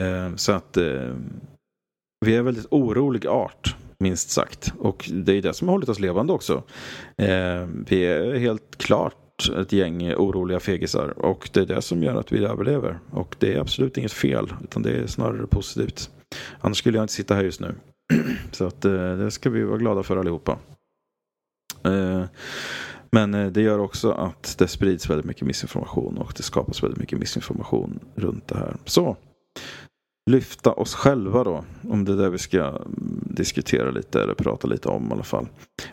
Eh, 0.00 0.34
så 0.36 0.52
att 0.52 0.76
eh, 0.76 1.14
vi 2.26 2.34
är 2.34 2.38
en 2.38 2.44
väldigt 2.44 2.66
orolig 2.70 3.26
art 3.26 3.76
minst 3.98 4.30
sagt. 4.30 4.72
Och 4.78 5.10
det 5.12 5.32
är 5.32 5.42
det 5.42 5.54
som 5.54 5.68
har 5.68 5.72
hållit 5.72 5.88
oss 5.88 6.00
levande 6.00 6.32
också. 6.32 6.62
Eh, 7.16 7.66
vi 7.86 8.06
är 8.06 8.38
helt 8.38 8.78
klart 8.78 9.50
ett 9.56 9.72
gäng 9.72 10.14
oroliga 10.14 10.60
fegisar 10.60 11.18
och 11.18 11.50
det 11.52 11.60
är 11.60 11.66
det 11.66 11.82
som 11.82 12.02
gör 12.02 12.14
att 12.14 12.32
vi 12.32 12.44
överlever. 12.44 12.98
Och 13.10 13.36
det 13.38 13.54
är 13.54 13.60
absolut 13.60 13.98
inget 13.98 14.12
fel, 14.12 14.52
utan 14.64 14.82
det 14.82 14.90
är 14.90 15.06
snarare 15.06 15.46
positivt. 15.46 16.10
Annars 16.60 16.78
skulle 16.78 16.98
jag 16.98 17.04
inte 17.04 17.14
sitta 17.14 17.34
här 17.34 17.44
just 17.44 17.60
nu. 17.60 17.74
Så 18.52 18.66
att 18.66 18.84
eh, 18.84 19.16
det 19.16 19.30
ska 19.30 19.50
vi 19.50 19.62
vara 19.62 19.78
glada 19.78 20.02
för 20.02 20.16
allihopa. 20.16 20.58
Eh, 21.84 22.24
men 23.10 23.34
eh, 23.34 23.46
det 23.46 23.62
gör 23.62 23.78
också 23.78 24.10
att 24.10 24.54
det 24.58 24.68
sprids 24.68 25.10
väldigt 25.10 25.26
mycket 25.26 25.42
missinformation 25.42 26.18
och 26.18 26.32
det 26.36 26.42
skapas 26.42 26.82
väldigt 26.82 27.00
mycket 27.00 27.18
missinformation 27.18 27.98
runt 28.14 28.48
det 28.48 28.58
här. 28.58 28.76
Så 28.84 29.16
lyfta 30.28 30.72
oss 30.72 30.94
själva 30.94 31.44
då. 31.44 31.64
Om 31.88 32.04
det 32.04 32.12
är 32.12 32.16
det 32.16 32.30
vi 32.30 32.38
ska 32.38 32.58
mm, 32.58 33.22
diskutera 33.22 33.90
lite 33.90 34.22
eller 34.22 34.34
prata 34.34 34.68
lite 34.68 34.88
om 34.88 35.08
i 35.10 35.12
alla 35.12 35.22
fall. 35.22 35.48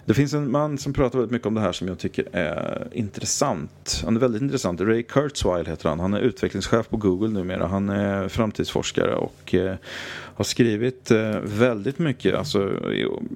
Det 0.06 0.14
finns 0.14 0.34
en 0.34 0.52
man 0.52 0.78
som 0.78 0.94
pratar 0.94 1.20
väldigt 1.20 1.32
mycket 1.32 1.48
om 1.48 1.54
det 1.54 1.62
här 1.62 1.72
som 1.72 1.88
jag 1.88 2.00
tycker 2.00 2.28
är 2.32 2.88
intressant. 2.92 4.02
Han 4.06 4.16
är 4.16 4.20
väldigt 4.20 4.42
intressant. 4.42 4.82
Ray 4.82 5.04
Kurzweil 5.04 5.66
heter 5.66 5.90
han. 5.90 6.00
Han 6.00 6.14
är 6.14 6.20
utvecklingschef 6.20 6.90
på 6.90 6.98
Google 6.98 7.30
numera. 7.30 7.68
Han 7.68 7.90
är 7.90 8.28
framtidsforskare 8.28 9.16
och 9.16 9.56
eh, 9.56 9.76
har 10.36 10.44
skrivit 10.44 11.12
eh, 11.12 11.40
väldigt 11.44 12.00
mycket, 12.00 12.36
alltså 12.36 12.72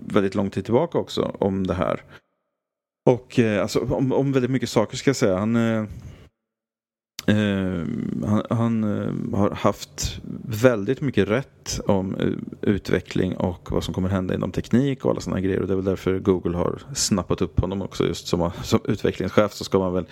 väldigt 0.05 0.35
lång 0.35 0.49
tid 0.49 0.65
tillbaka 0.65 0.97
också, 0.97 1.35
om 1.39 1.67
det 1.67 1.73
här. 1.73 2.01
Och 3.05 3.39
eh, 3.39 3.61
alltså 3.61 3.79
om, 3.79 4.11
om 4.11 4.31
väldigt 4.31 4.51
mycket 4.51 4.69
saker 4.69 4.97
ska 4.97 5.09
jag 5.09 5.15
säga. 5.15 5.37
Han 5.37 5.55
eh, 5.55 5.83
eh 7.27 7.83
han, 8.25 8.43
han 8.49 8.83
eh, 8.83 9.39
har 9.39 9.51
haft 9.51 10.21
väldigt 10.47 11.01
mycket 11.01 11.27
rätt 11.27 11.79
om 11.85 12.15
eh, 12.15 12.27
utveckling 12.61 13.37
och 13.37 13.71
vad 13.71 13.83
som 13.83 13.93
kommer 13.93 14.09
hända 14.09 14.33
inom 14.33 14.51
teknik 14.51 15.05
och 15.05 15.11
alla 15.11 15.21
sådana 15.21 15.41
grejer. 15.41 15.61
Och 15.61 15.67
det 15.67 15.73
är 15.73 15.75
väl 15.75 15.85
därför 15.85 16.19
Google 16.19 16.57
har 16.57 16.81
snappat 16.93 17.41
upp 17.41 17.59
honom 17.59 17.81
också. 17.81 18.07
Just 18.07 18.27
som, 18.27 18.51
som 18.63 18.79
utvecklingschef 18.83 19.53
så 19.53 19.63
ska 19.63 19.79
man 19.79 19.93
väl, 19.93 20.05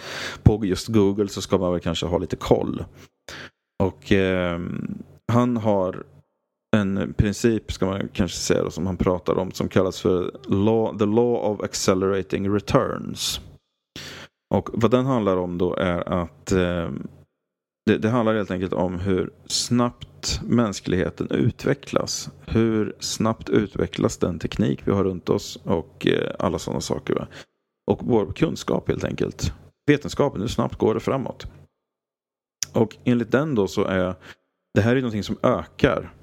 på 0.43 0.65
just 0.65 0.87
Google 0.87 1.27
så 1.27 1.41
ska 1.41 1.57
man 1.57 1.71
väl 1.71 1.81
kanske 1.81 2.05
ha 2.05 2.17
lite 2.17 2.35
koll. 2.35 2.83
Och 3.83 4.11
eh, 4.11 4.59
han 5.31 5.57
har 5.57 6.03
en 6.77 7.13
princip, 7.17 7.71
ska 7.71 7.85
man 7.85 8.09
kanske 8.13 8.37
säga, 8.37 8.63
då, 8.63 8.71
som 8.71 8.85
han 8.85 8.97
pratar 8.97 9.37
om 9.37 9.51
som 9.51 9.69
kallas 9.69 10.01
för 10.01 10.31
law, 10.47 10.97
the 10.97 11.05
law 11.05 11.35
of 11.35 11.61
accelerating 11.61 12.53
returns. 12.53 13.41
Och 14.55 14.69
vad 14.73 14.91
den 14.91 15.05
handlar 15.05 15.37
om 15.37 15.57
då 15.57 15.75
är 15.75 16.09
att 16.09 16.51
eh, 16.51 16.89
det, 17.85 17.97
det, 17.97 18.09
handlar 18.09 18.35
helt 18.35 18.51
enkelt 18.51 18.73
om 18.73 18.99
hur 18.99 19.31
snabbt 19.45 20.41
mänskligheten 20.43 21.31
utvecklas. 21.31 22.29
Hur 22.45 22.95
snabbt 22.99 23.49
utvecklas 23.49 24.17
den 24.17 24.39
teknik 24.39 24.81
vi 24.83 24.91
har 24.91 25.03
runt 25.03 25.29
oss 25.29 25.59
och 25.63 26.07
eh, 26.07 26.31
alla 26.39 26.59
sådana 26.59 26.81
saker. 26.81 27.13
Va? 27.13 27.27
Och 27.91 27.99
vår 28.03 28.31
kunskap 28.31 28.87
helt 28.87 29.03
enkelt. 29.03 29.53
Vetenskapen, 29.85 30.41
hur 30.41 30.47
snabbt 30.47 30.75
går 30.75 30.93
det 30.93 30.99
framåt? 30.99 31.47
Och 32.73 32.97
enligt 33.03 33.31
den 33.31 33.55
då 33.55 33.67
så 33.67 33.83
är 33.83 34.15
det 34.73 34.81
här 34.81 34.91
är 34.95 35.01
någonting 35.01 35.23
som 35.23 35.37
ökar 35.43 36.13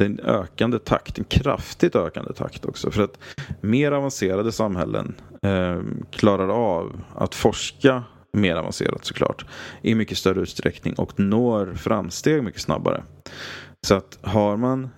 en 0.00 0.20
ökande 0.20 0.78
takt, 0.78 1.18
en 1.18 1.24
kraftigt 1.24 1.96
ökande 1.96 2.32
takt 2.32 2.64
också. 2.64 2.90
För 2.90 3.02
att 3.02 3.18
mer 3.60 3.92
avancerade 3.92 4.52
samhällen 4.52 5.14
eh, 5.42 5.80
klarar 6.10 6.48
av 6.48 7.00
att 7.14 7.34
forska 7.34 8.04
mer 8.32 8.56
avancerat 8.56 9.04
såklart 9.04 9.46
i 9.82 9.94
mycket 9.94 10.18
större 10.18 10.40
utsträckning 10.40 10.94
och 10.94 11.20
når 11.20 11.74
framsteg 11.74 12.42
mycket 12.42 12.60
snabbare. 12.60 13.04
Så 13.86 13.94
att 13.94 14.18
har 14.22 14.56
man 14.56 14.90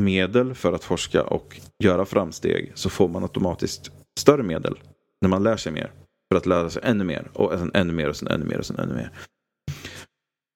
medel 0.00 0.54
för 0.54 0.72
att 0.72 0.84
forska 0.84 1.22
och 1.22 1.60
göra 1.84 2.04
framsteg 2.04 2.72
så 2.74 2.90
får 2.90 3.08
man 3.08 3.22
automatiskt 3.22 3.90
större 4.20 4.42
medel 4.42 4.78
när 5.20 5.28
man 5.28 5.42
lär 5.42 5.56
sig 5.56 5.72
mer. 5.72 5.90
För 6.32 6.38
att 6.38 6.46
lära 6.46 6.70
sig 6.70 6.82
ännu 6.84 7.04
mer 7.04 7.30
och 7.32 7.52
sen 7.58 7.70
ännu 7.74 7.92
mer 7.92 8.08
och 8.08 8.16
sen 8.16 8.28
ännu 8.28 8.44
mer 8.44 8.58
och 8.58 8.66
sen 8.66 8.78
ännu 8.78 8.94
mer. 8.94 9.10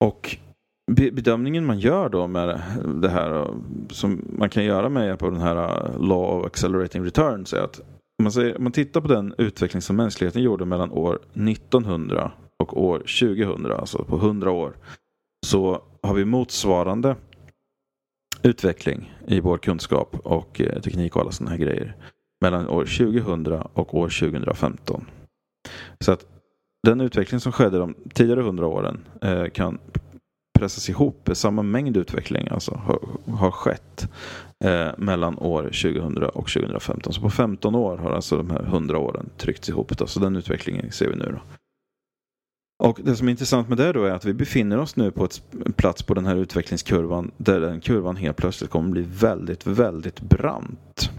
Och 0.04 0.36
bedömningen 0.88 1.66
man 1.66 1.78
gör 1.78 2.08
då 2.08 2.26
med 2.26 2.62
det 2.84 3.08
här 3.08 3.40
eh, 3.40 3.54
som 3.90 4.24
man 4.38 4.50
kan 4.50 4.64
göra 4.64 4.88
med 4.88 5.06
hjälp 5.06 5.22
av 5.22 5.32
den 5.32 5.40
här 5.40 5.56
eh, 5.56 6.00
Law 6.00 6.40
of 6.40 6.46
Accelerating 6.46 7.04
Returns 7.04 7.52
är 7.52 7.60
att 7.60 7.80
om 8.18 8.22
man, 8.22 8.32
säger, 8.32 8.56
om 8.56 8.62
man 8.62 8.72
tittar 8.72 9.00
på 9.00 9.08
den 9.08 9.34
utveckling 9.38 9.82
som 9.82 9.96
mänskligheten 9.96 10.42
gjorde 10.42 10.64
mellan 10.64 10.90
år 10.90 11.18
1900 11.34 12.32
och 12.56 12.82
år 12.84 12.98
2000, 12.98 13.72
alltså 13.72 14.04
på 14.04 14.16
100 14.16 14.50
år, 14.50 14.76
så 15.46 15.82
har 16.02 16.14
vi 16.14 16.24
motsvarande 16.24 17.16
utveckling 18.42 19.14
i 19.26 19.40
vår 19.40 19.58
kunskap 19.58 20.16
och 20.22 20.60
eh, 20.60 20.80
teknik 20.80 21.16
och 21.16 21.22
alla 21.22 21.32
sådana 21.32 21.50
här 21.50 21.58
grejer 21.58 21.96
mellan 22.40 22.68
år 22.68 22.84
2000 22.84 23.46
och 23.72 23.94
år 23.94 24.08
2015. 24.08 25.04
Så 26.00 26.12
att 26.12 26.26
den 26.82 27.00
utveckling 27.00 27.40
som 27.40 27.52
skedde 27.52 27.78
de 27.78 27.94
tidigare 28.14 28.40
100 28.40 28.66
åren 28.66 29.04
kan 29.52 29.78
pressas 30.58 30.88
ihop. 30.88 31.30
Samma 31.32 31.62
mängd 31.62 31.96
utveckling 31.96 32.48
alltså 32.48 32.74
har, 32.74 33.00
har 33.32 33.50
skett 33.50 34.08
eh, 34.64 34.88
mellan 34.98 35.38
år 35.38 35.62
2000 35.62 36.22
och 36.22 36.48
2015. 36.48 37.12
Så 37.12 37.20
på 37.20 37.30
15 37.30 37.74
år 37.74 37.96
har 37.96 38.10
alltså 38.10 38.36
de 38.36 38.50
här 38.50 38.62
100 38.62 38.98
åren 38.98 39.30
tryckts 39.36 39.68
ihop. 39.68 39.98
Då. 39.98 40.06
Så 40.06 40.20
den 40.20 40.36
utvecklingen 40.36 40.92
ser 40.92 41.08
vi 41.08 41.16
nu. 41.16 41.24
Då. 41.24 41.40
Och 42.84 43.00
Det 43.02 43.16
som 43.16 43.28
är 43.28 43.30
intressant 43.30 43.68
med 43.68 43.78
det 43.78 43.92
då 43.92 44.04
är 44.04 44.10
att 44.10 44.24
vi 44.24 44.34
befinner 44.34 44.78
oss 44.78 44.96
nu 44.96 45.10
på 45.10 45.24
ett, 45.24 45.42
en 45.66 45.72
plats 45.72 46.02
på 46.02 46.14
den 46.14 46.26
här 46.26 46.36
utvecklingskurvan 46.36 47.30
där 47.36 47.60
den 47.60 47.80
kurvan 47.80 48.16
helt 48.16 48.36
plötsligt 48.36 48.70
kommer 48.70 48.90
bli 48.90 49.02
väldigt, 49.02 49.66
väldigt 49.66 50.20
brant. 50.20 51.10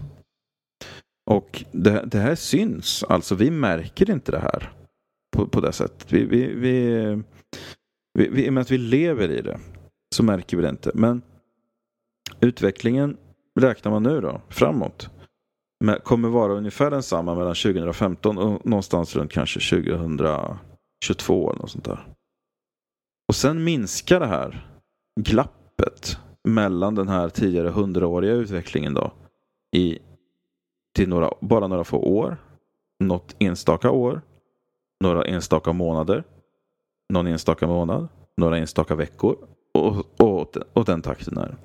Och 1.30 1.64
det, 1.72 2.04
det 2.06 2.18
här 2.18 2.34
syns, 2.34 3.04
alltså 3.08 3.34
vi 3.34 3.50
märker 3.50 4.10
inte 4.10 4.32
det 4.32 4.38
här 4.38 4.72
på, 5.36 5.46
på 5.46 5.60
det 5.60 5.72
sättet. 5.72 6.12
Vi, 6.12 6.24
vi, 6.24 6.54
vi, 6.54 7.22
vi, 8.14 8.44
I 8.44 8.48
och 8.48 8.52
med 8.52 8.60
att 8.60 8.70
vi 8.70 8.78
lever 8.78 9.30
i 9.30 9.42
det 9.42 9.58
så 10.14 10.22
märker 10.22 10.56
vi 10.56 10.62
det 10.62 10.68
inte. 10.68 10.90
Men 10.94 11.22
utvecklingen 12.40 13.16
räknar 13.60 13.92
man 13.92 14.02
nu 14.02 14.20
då 14.20 14.40
framåt 14.48 15.10
kommer 16.02 16.28
vara 16.28 16.52
ungefär 16.52 16.90
densamma 16.90 17.34
mellan 17.34 17.54
2015 17.54 18.38
och 18.38 18.66
någonstans 18.66 19.16
runt 19.16 19.32
kanske 19.32 19.60
2022 19.60 21.50
eller 21.50 21.60
något 21.60 21.70
sånt 21.70 21.84
där. 21.84 22.06
Och 23.28 23.34
sen 23.34 23.64
minskar 23.64 24.20
det 24.20 24.26
här 24.26 24.66
glappet 25.20 26.18
mellan 26.48 26.94
den 26.94 27.08
här 27.08 27.28
tidigare 27.28 27.68
hundraåriga 27.68 28.32
utvecklingen 28.32 28.94
då 28.94 29.12
i 29.76 29.98
till 30.96 31.08
några, 31.08 31.30
bara 31.40 31.66
några 31.66 31.84
få 31.84 31.98
år, 31.98 32.36
något 33.04 33.36
enstaka 33.38 33.90
år, 33.90 34.22
några 35.00 35.24
enstaka 35.24 35.72
månader 35.72 36.24
någon 37.10 37.26
enstaka 37.26 37.66
månad, 37.66 38.08
några 38.36 38.58
enstaka 38.58 38.94
veckor 38.94 39.36
och, 39.74 40.20
och, 40.20 40.56
och 40.72 40.84
den 40.84 41.02
takten 41.02 41.38
är. 41.38 41.56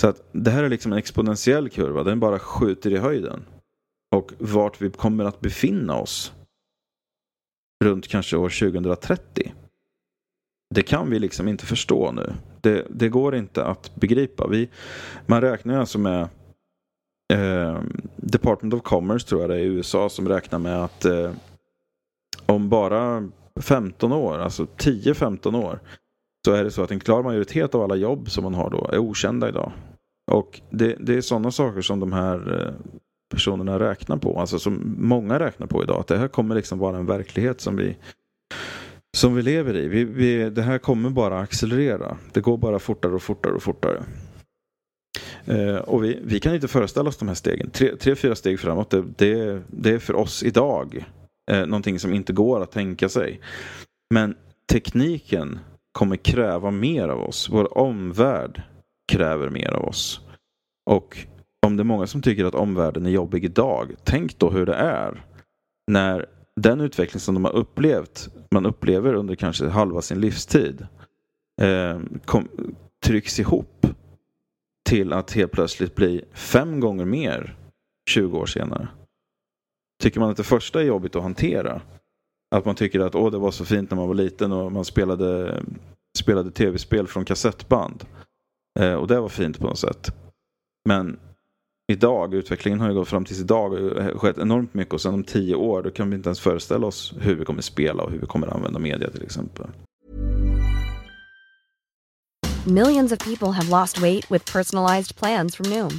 Så 0.00 0.08
att 0.08 0.22
det 0.32 0.50
här 0.50 0.64
är 0.64 0.68
liksom 0.68 0.92
en 0.92 0.98
exponentiell 0.98 1.68
kurva, 1.68 2.02
den 2.02 2.20
bara 2.20 2.38
skjuter 2.38 2.92
i 2.92 2.96
höjden. 2.96 3.44
Och 4.16 4.32
vart 4.38 4.80
vi 4.80 4.90
kommer 4.90 5.24
att 5.24 5.40
befinna 5.40 5.96
oss 5.96 6.32
runt 7.84 8.08
kanske 8.08 8.36
år 8.36 8.48
2030. 8.48 9.52
Det 10.74 10.82
kan 10.82 11.10
vi 11.10 11.18
liksom 11.18 11.48
inte 11.48 11.66
förstå 11.66 12.12
nu. 12.12 12.32
Det, 12.60 12.86
det 12.90 13.08
går 13.08 13.34
inte 13.34 13.64
att 13.64 13.94
begripa. 13.94 14.46
Vi, 14.48 14.68
man 15.26 15.40
räknar 15.40 15.80
alltså 15.80 15.98
med 15.98 16.28
eh, 17.32 17.82
Department 18.16 18.74
of 18.74 18.82
Commerce 18.82 19.28
tror 19.28 19.40
jag 19.40 19.50
det 19.50 19.56
är 19.56 19.60
i 19.60 19.64
USA 19.64 20.08
som 20.08 20.28
räknar 20.28 20.58
med 20.58 20.84
att 20.84 21.04
eh, 21.04 21.32
om 22.46 22.68
bara 22.68 23.28
15 23.60 24.12
år, 24.12 24.38
alltså 24.38 24.64
10-15 24.64 25.64
år, 25.64 25.80
så 26.44 26.52
är 26.52 26.64
det 26.64 26.70
så 26.70 26.82
att 26.82 26.90
en 26.90 27.00
klar 27.00 27.22
majoritet 27.22 27.74
av 27.74 27.82
alla 27.82 27.96
jobb 27.96 28.30
som 28.30 28.44
man 28.44 28.54
har 28.54 28.70
då 28.70 28.90
är 28.92 28.98
okända 28.98 29.48
idag. 29.48 29.72
Och 30.30 30.60
det, 30.70 30.96
det 31.00 31.14
är 31.14 31.20
sådana 31.20 31.50
saker 31.50 31.80
som 31.80 32.00
de 32.00 32.12
här 32.12 32.60
eh, 32.60 32.74
personerna 33.34 33.78
räknar 33.78 34.16
på, 34.16 34.40
alltså 34.40 34.58
som 34.58 34.94
många 34.98 35.38
räknar 35.38 35.66
på 35.66 35.82
idag. 35.82 36.00
Att 36.00 36.06
det 36.06 36.18
här 36.18 36.28
kommer 36.28 36.54
liksom 36.54 36.78
vara 36.78 36.96
en 36.96 37.06
verklighet 37.06 37.60
som 37.60 37.76
vi 37.76 37.96
som 39.16 39.34
vi 39.34 39.42
lever 39.42 39.76
i. 39.76 39.88
Vi, 39.88 40.04
vi, 40.04 40.50
det 40.50 40.62
här 40.62 40.78
kommer 40.78 41.10
bara 41.10 41.38
accelerera. 41.38 42.16
Det 42.32 42.40
går 42.40 42.56
bara 42.56 42.78
fortare 42.78 43.12
och 43.12 43.22
fortare 43.22 43.52
och 43.52 43.62
fortare. 43.62 44.02
Eh, 45.44 45.76
och 45.76 46.04
vi, 46.04 46.18
vi 46.24 46.40
kan 46.40 46.54
inte 46.54 46.68
föreställa 46.68 47.08
oss 47.08 47.16
de 47.16 47.28
här 47.28 47.34
stegen. 47.34 47.70
Tre, 47.70 47.96
tre 47.96 48.16
fyra 48.16 48.34
steg 48.34 48.60
framåt, 48.60 48.90
det, 48.90 49.04
det, 49.16 49.62
det 49.66 49.90
är 49.90 49.98
för 49.98 50.14
oss 50.14 50.42
idag 50.42 51.06
eh, 51.48 51.66
någonting 51.66 51.98
som 51.98 52.14
inte 52.14 52.32
går 52.32 52.62
att 52.62 52.72
tänka 52.72 53.08
sig. 53.08 53.40
Men 54.14 54.36
tekniken 54.72 55.58
kommer 55.92 56.16
kräva 56.16 56.70
mer 56.70 57.08
av 57.08 57.20
oss. 57.20 57.48
Vår 57.50 57.78
omvärld 57.78 58.62
kräver 59.12 59.50
mer 59.50 59.70
av 59.70 59.84
oss. 59.84 60.20
Och 60.90 61.18
om 61.66 61.76
det 61.76 61.82
är 61.82 61.84
många 61.84 62.06
som 62.06 62.22
tycker 62.22 62.44
att 62.44 62.54
omvärlden 62.54 63.06
är 63.06 63.10
jobbig 63.10 63.44
idag, 63.44 63.94
tänk 64.04 64.38
då 64.38 64.50
hur 64.50 64.66
det 64.66 64.74
är 64.74 65.24
när 65.90 66.26
den 66.56 66.80
utveckling 66.80 67.20
som 67.20 67.34
de 67.34 67.44
har 67.44 67.52
upplevt, 67.56 68.28
man 68.50 68.66
upplever 68.66 69.14
under 69.14 69.34
kanske 69.34 69.68
halva 69.68 70.02
sin 70.02 70.20
livstid, 70.20 70.86
eh, 71.60 72.00
kom, 72.24 72.48
trycks 73.04 73.40
ihop 73.40 73.86
till 74.88 75.12
att 75.12 75.32
helt 75.32 75.52
plötsligt 75.52 75.94
bli 75.94 76.24
fem 76.32 76.80
gånger 76.80 77.04
mer 77.04 77.56
20 78.10 78.38
år 78.38 78.46
senare. 78.46 78.88
Tycker 80.02 80.20
man 80.20 80.30
att 80.30 80.36
det 80.36 80.44
första 80.44 80.80
är 80.80 80.84
jobbigt 80.84 81.16
att 81.16 81.22
hantera, 81.22 81.80
att 82.54 82.64
man 82.64 82.74
tycker 82.74 83.00
att 83.00 83.14
Åh, 83.14 83.30
det 83.30 83.38
var 83.38 83.50
så 83.50 83.64
fint 83.64 83.90
när 83.90 83.96
man 83.96 84.08
var 84.08 84.14
liten 84.14 84.52
och 84.52 84.72
man 84.72 84.84
spelade, 84.84 85.62
spelade 86.18 86.50
tv-spel 86.50 87.06
från 87.06 87.24
kassettband. 87.24 88.04
Eh, 88.80 88.94
och 88.94 89.06
det 89.06 89.20
var 89.20 89.28
fint 89.28 89.58
på 89.58 89.66
något 89.66 89.78
sätt. 89.78 90.14
Men 90.88 91.18
idag, 91.92 92.34
utvecklingen 92.34 92.80
har 92.80 92.88
ju 92.88 92.94
gått 92.94 93.08
fram 93.08 93.24
tills 93.24 93.40
idag 93.40 93.72
och 93.72 94.20
skett 94.20 94.38
enormt 94.38 94.74
mycket 94.74 94.94
och 94.94 95.00
sen 95.00 95.14
om 95.14 95.24
tio 95.24 95.54
år 95.54 95.82
då 95.82 95.90
kan 95.90 96.10
vi 96.10 96.16
inte 96.16 96.28
ens 96.28 96.40
föreställa 96.40 96.86
oss 96.86 97.14
hur 97.20 97.34
vi 97.34 97.44
kommer 97.44 97.62
spela 97.62 98.02
och 98.02 98.10
hur 98.10 98.18
vi 98.18 98.26
kommer 98.26 98.46
använda 98.46 98.78
media 98.78 99.10
till 99.10 99.22
exempel. 99.22 99.66
Millions 102.66 103.12
of 103.12 103.18
people 103.18 103.48
have 103.48 103.68
lost 103.68 103.98
weight 103.98 104.30
with 104.30 104.52
personalized 104.52 105.16
plans 105.16 105.56
from 105.56 105.70
Noom. 105.70 105.98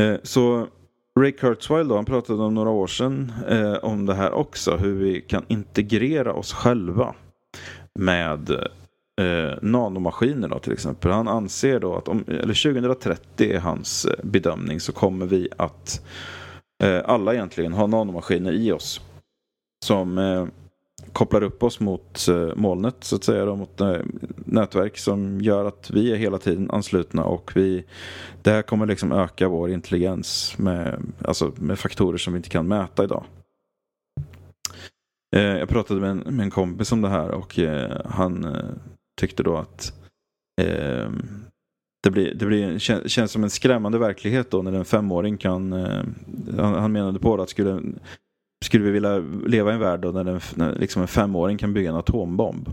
Eh, 0.00 0.16
så 0.22 0.66
Ray 1.20 1.32
Kurzweil 1.32 1.88
då, 1.88 1.96
han 1.96 2.04
pratade 2.04 2.42
om 2.42 2.54
några 2.54 2.70
år 2.70 2.86
sedan 2.86 3.32
eh, 3.48 3.74
om 3.74 4.06
det 4.06 4.14
här 4.14 4.32
också. 4.32 4.76
Hur 4.76 4.94
vi 4.94 5.20
kan 5.20 5.44
integrera 5.48 6.32
oss 6.32 6.52
själva 6.52 7.14
med 7.98 8.50
eh, 9.20 9.58
nanomaskiner 9.62 10.48
då, 10.48 10.58
till 10.58 10.72
exempel. 10.72 11.10
Han 11.10 11.28
anser 11.28 11.80
då 11.80 11.96
att 11.96 12.08
om, 12.08 12.24
eller 12.28 12.72
2030 12.72 13.52
är 13.52 13.60
hans 13.60 14.04
eh, 14.04 14.24
bedömning 14.24 14.80
så 14.80 14.92
kommer 14.92 15.26
vi 15.26 15.48
att 15.56 16.06
eh, 16.82 17.00
alla 17.04 17.34
egentligen 17.34 17.72
ha 17.72 17.86
nanomaskiner 17.86 18.52
i 18.52 18.72
oss. 18.72 19.00
Som 19.84 20.18
eh, 20.18 20.46
kopplar 21.12 21.42
upp 21.42 21.62
oss 21.62 21.80
mot 21.80 22.28
eh, 22.28 22.50
molnet 22.56 22.96
så 23.00 23.16
att 23.16 23.24
säga, 23.24 23.44
då, 23.44 23.56
mot 23.56 23.80
eh, 23.80 23.96
nätverk 24.36 24.98
som 24.98 25.40
gör 25.40 25.64
att 25.64 25.90
vi 25.90 26.12
är 26.12 26.16
hela 26.16 26.38
tiden 26.38 26.70
anslutna 26.70 27.24
och 27.24 27.52
vi, 27.54 27.84
det 28.42 28.50
här 28.50 28.62
kommer 28.62 28.86
liksom 28.86 29.12
öka 29.12 29.48
vår 29.48 29.70
intelligens 29.70 30.58
med, 30.58 31.02
alltså 31.24 31.52
med 31.56 31.78
faktorer 31.78 32.18
som 32.18 32.32
vi 32.32 32.36
inte 32.36 32.48
kan 32.48 32.68
mäta 32.68 33.04
idag. 33.04 33.24
Eh, 35.36 35.42
jag 35.42 35.68
pratade 35.68 36.00
med 36.00 36.10
en, 36.10 36.18
med 36.18 36.44
en 36.44 36.50
kompis 36.50 36.92
om 36.92 37.02
det 37.02 37.08
här 37.08 37.28
och 37.28 37.58
han 38.04 38.56
tyckte 39.20 39.42
då 39.42 39.56
att 39.56 39.92
eh, 40.60 41.10
det, 42.02 42.10
blir, 42.10 42.34
det 42.34 42.46
blir, 42.46 42.78
känns 43.08 43.32
som 43.32 43.44
en 43.44 43.50
skrämmande 43.50 43.98
verklighet 43.98 44.50
då 44.50 44.62
när 44.62 44.72
en 44.72 44.84
femåring 44.84 45.38
kan, 45.38 45.72
han, 46.58 46.74
han 46.74 46.92
menade 46.92 47.18
på 47.18 47.36
det 47.36 47.42
att 47.42 47.50
skulle 47.50 47.80
skulle 48.62 48.84
vi 48.84 48.90
vilja 48.90 49.18
leva 49.46 49.70
i 49.70 49.74
en 49.74 49.80
värld 49.80 50.00
där 50.00 50.28
en, 50.28 50.40
när 50.54 50.74
liksom 50.74 51.02
en 51.02 51.08
femåring 51.08 51.58
kan 51.58 51.74
bygga 51.74 51.90
en 51.90 51.96
atombomb? 51.96 52.72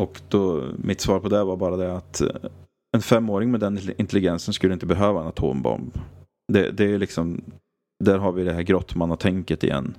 Och 0.00 0.20
då, 0.28 0.64
mitt 0.78 1.00
svar 1.00 1.20
på 1.20 1.28
det 1.28 1.44
var 1.44 1.56
bara 1.56 1.76
det 1.76 1.96
att 1.96 2.20
eh, 2.20 2.28
en 2.96 3.02
femåring 3.02 3.50
med 3.50 3.60
den 3.60 3.78
intelligensen 3.96 4.54
skulle 4.54 4.74
inte 4.74 4.86
behöva 4.86 5.20
en 5.20 5.26
atombomb. 5.26 5.98
Det, 6.52 6.70
det 6.70 6.84
är 6.84 6.98
liksom, 6.98 7.40
där 8.04 8.18
har 8.18 8.32
vi 8.32 8.44
det 8.44 8.52
här 8.52 8.62
grottmannatänket 8.62 9.64
igen. 9.64 9.94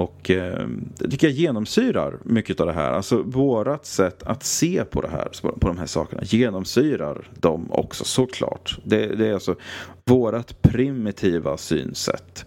Och 0.00 0.30
eh, 0.30 0.68
det 0.98 1.10
tycker 1.10 1.26
jag 1.26 1.36
genomsyrar 1.36 2.18
mycket 2.24 2.60
av 2.60 2.66
det 2.66 2.72
här. 2.72 2.92
Alltså 2.92 3.22
vårat 3.22 3.86
sätt 3.86 4.22
att 4.22 4.42
se 4.42 4.84
på 4.84 5.00
det 5.00 5.08
här, 5.08 5.28
på 5.60 5.68
de 5.68 5.78
här 5.78 5.86
sakerna, 5.86 6.22
genomsyrar 6.24 7.28
dem 7.34 7.66
också 7.70 8.04
såklart. 8.04 8.78
Det, 8.84 9.06
det 9.06 9.28
är 9.28 9.34
alltså 9.34 9.56
vårat 10.04 10.62
primitiva 10.62 11.56
synsätt. 11.56 12.46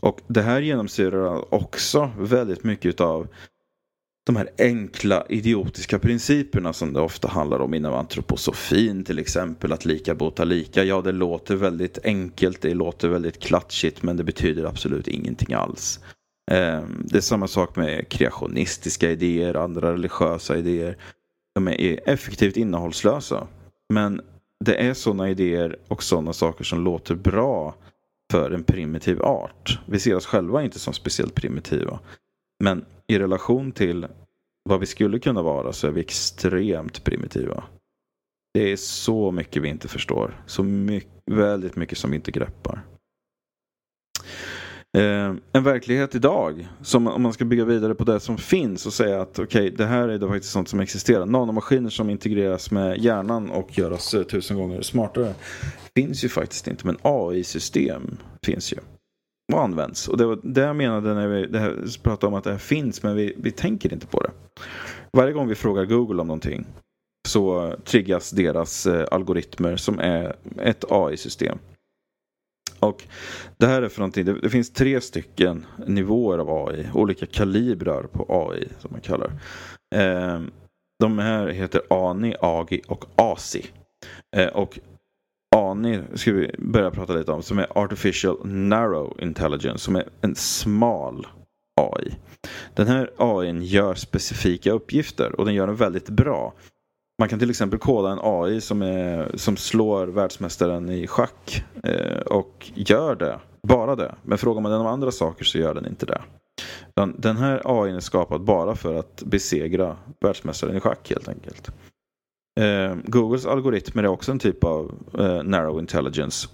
Och 0.00 0.20
det 0.26 0.42
här 0.42 0.60
genomsyrar 0.60 1.54
också 1.54 2.10
väldigt 2.18 2.64
mycket 2.64 3.00
av 3.00 3.28
de 4.26 4.36
här 4.36 4.48
enkla 4.58 5.26
idiotiska 5.28 5.98
principerna 5.98 6.72
som 6.72 6.92
det 6.92 7.00
ofta 7.00 7.28
handlar 7.28 7.60
om 7.60 7.74
inom 7.74 7.94
antroposofin 7.94 9.04
till 9.04 9.18
exempel. 9.18 9.72
Att 9.72 9.84
lika 9.84 10.14
bota 10.14 10.44
lika. 10.44 10.84
Ja, 10.84 11.00
det 11.00 11.12
låter 11.12 11.56
väldigt 11.56 11.98
enkelt, 12.04 12.60
det 12.60 12.74
låter 12.74 13.08
väldigt 13.08 13.40
klatschigt 13.40 14.02
men 14.02 14.16
det 14.16 14.24
betyder 14.24 14.64
absolut 14.64 15.08
ingenting 15.08 15.54
alls. 15.54 16.00
Ehm, 16.50 17.02
det 17.04 17.16
är 17.16 17.22
samma 17.22 17.48
sak 17.48 17.76
med 17.76 18.08
kreationistiska 18.08 19.10
idéer, 19.10 19.54
andra 19.54 19.92
religiösa 19.92 20.56
idéer. 20.56 20.96
De 21.54 21.68
är 21.68 22.08
effektivt 22.08 22.56
innehållslösa. 22.56 23.46
Men 23.88 24.20
det 24.64 24.74
är 24.74 24.94
sådana 24.94 25.30
idéer 25.30 25.76
och 25.88 26.02
sådana 26.02 26.32
saker 26.32 26.64
som 26.64 26.84
låter 26.84 27.14
bra 27.14 27.74
för 28.30 28.50
en 28.50 28.64
primitiv 28.64 29.22
art. 29.22 29.78
Vi 29.86 30.00
ser 30.00 30.14
oss 30.14 30.26
själva 30.26 30.62
inte 30.62 30.78
som 30.78 30.92
speciellt 30.92 31.34
primitiva. 31.34 32.00
Men 32.64 32.84
i 33.06 33.18
relation 33.18 33.72
till 33.72 34.06
vad 34.62 34.80
vi 34.80 34.86
skulle 34.86 35.18
kunna 35.18 35.42
vara 35.42 35.72
så 35.72 35.86
är 35.86 35.90
vi 35.90 36.00
extremt 36.00 37.04
primitiva. 37.04 37.64
Det 38.54 38.72
är 38.72 38.76
så 38.76 39.30
mycket 39.30 39.62
vi 39.62 39.68
inte 39.68 39.88
förstår. 39.88 40.42
Så 40.46 40.62
mycket, 40.62 41.22
väldigt 41.26 41.76
mycket 41.76 41.98
som 41.98 42.10
vi 42.10 42.16
inte 42.16 42.30
greppar. 42.30 42.82
Eh, 44.98 45.34
en 45.52 45.62
verklighet 45.62 46.14
idag, 46.14 46.68
som 46.82 47.06
om 47.06 47.22
man 47.22 47.32
ska 47.32 47.44
bygga 47.44 47.64
vidare 47.64 47.94
på 47.94 48.04
det 48.04 48.20
som 48.20 48.38
finns 48.38 48.86
och 48.86 48.92
säga 48.92 49.20
att 49.20 49.38
okej, 49.38 49.44
okay, 49.44 49.70
det 49.70 49.86
här 49.86 50.08
är 50.08 50.18
då 50.18 50.28
faktiskt 50.28 50.52
sånt 50.52 50.68
som 50.68 50.80
existerar. 50.80 51.26
Nanomaskiner 51.26 51.90
som 51.90 52.10
integreras 52.10 52.70
med 52.70 52.98
hjärnan 52.98 53.50
och 53.50 53.78
gör 53.78 53.90
oss 53.90 54.14
eh, 54.14 54.22
tusen 54.22 54.56
gånger 54.56 54.82
smartare 54.82 55.34
finns 55.94 56.24
ju 56.24 56.28
faktiskt 56.28 56.68
inte, 56.68 56.86
men 56.86 56.96
AI-system 57.02 58.16
finns 58.46 58.72
ju. 58.72 58.76
Och 59.52 59.62
används. 59.62 60.08
Och 60.08 60.18
det 60.18 60.26
var 60.26 60.38
det 60.42 60.60
jag 60.60 60.76
menade 60.76 61.14
när 61.14 61.28
vi 61.28 61.46
det 61.46 61.58
här, 61.58 62.02
pratade 62.02 62.26
om 62.26 62.34
att 62.34 62.44
det 62.44 62.50
här 62.50 62.58
finns, 62.58 63.02
men 63.02 63.16
vi, 63.16 63.34
vi 63.38 63.50
tänker 63.50 63.92
inte 63.92 64.06
på 64.06 64.20
det. 64.20 64.30
Varje 65.12 65.32
gång 65.32 65.48
vi 65.48 65.54
frågar 65.54 65.84
Google 65.84 66.20
om 66.20 66.26
någonting 66.26 66.66
så 67.28 67.74
triggas 67.84 68.30
deras 68.30 68.86
eh, 68.86 69.06
algoritmer 69.10 69.76
som 69.76 69.98
är 69.98 70.36
ett 70.62 70.84
AI-system. 70.88 71.58
Och 72.80 73.04
det 73.56 73.66
här 73.66 73.82
är 73.82 73.88
för 73.88 74.00
någonting, 74.00 74.24
det, 74.24 74.40
det, 74.40 74.50
finns 74.50 74.72
tre 74.72 75.00
stycken 75.00 75.66
nivåer 75.86 76.38
av 76.38 76.68
AI, 76.68 76.86
olika 76.94 77.26
kalibrar 77.26 78.02
på 78.02 78.26
AI 78.28 78.68
som 78.78 78.90
man 78.92 79.00
kallar. 79.00 79.32
Eh, 79.94 80.40
de 80.98 81.18
här 81.18 81.48
heter 81.48 81.82
ANI, 81.90 82.34
AGI 82.40 82.82
och 82.88 83.04
ASI. 83.16 83.66
Eh, 84.36 84.46
och 84.48 84.78
ANI 85.56 86.00
ska 86.14 86.32
vi 86.32 86.54
börja 86.58 86.90
prata 86.90 87.12
lite 87.12 87.32
om, 87.32 87.42
som 87.42 87.58
är 87.58 87.78
Artificial 87.78 88.38
Narrow 88.44 89.16
Intelligence, 89.20 89.84
som 89.84 89.96
är 89.96 90.08
en 90.20 90.34
smal 90.34 91.26
AI. 91.80 92.14
Den 92.74 92.86
här 92.86 93.10
AI 93.16 93.64
gör 93.64 93.94
specifika 93.94 94.72
uppgifter 94.72 95.40
och 95.40 95.44
den 95.44 95.54
gör 95.54 95.66
den 95.66 95.76
väldigt 95.76 96.08
bra. 96.08 96.54
Man 97.20 97.28
kan 97.28 97.38
till 97.38 97.50
exempel 97.50 97.78
koda 97.78 98.10
en 98.10 98.18
AI 98.22 98.60
som, 98.60 98.82
är, 98.82 99.30
som 99.36 99.56
slår 99.56 100.06
världsmästaren 100.06 100.88
i 100.88 101.06
schack 101.06 101.64
eh, 101.82 102.20
och 102.20 102.70
gör 102.74 103.14
det, 103.14 103.40
bara 103.68 103.96
det. 103.96 104.14
Men 104.22 104.38
frågar 104.38 104.60
man 104.60 104.72
den 104.72 104.80
om 104.80 104.86
andra 104.86 105.10
saker 105.10 105.44
så 105.44 105.58
gör 105.58 105.74
den 105.74 105.86
inte 105.86 106.06
det. 106.06 106.20
Den 107.16 107.36
här 107.36 107.62
AI 107.64 107.96
är 107.96 108.00
skapad 108.00 108.44
bara 108.44 108.74
för 108.74 108.94
att 108.94 109.22
besegra 109.26 109.96
världsmästaren 110.20 110.76
i 110.76 110.80
schack 110.80 111.10
helt 111.10 111.28
enkelt. 111.28 111.70
Eh, 112.60 112.96
Googles 113.04 113.46
algoritmer 113.46 114.02
är 114.02 114.08
också 114.08 114.32
en 114.32 114.38
typ 114.38 114.64
av 114.64 114.94
eh, 115.18 115.42
narrow 115.42 115.80
intelligence 115.80 116.48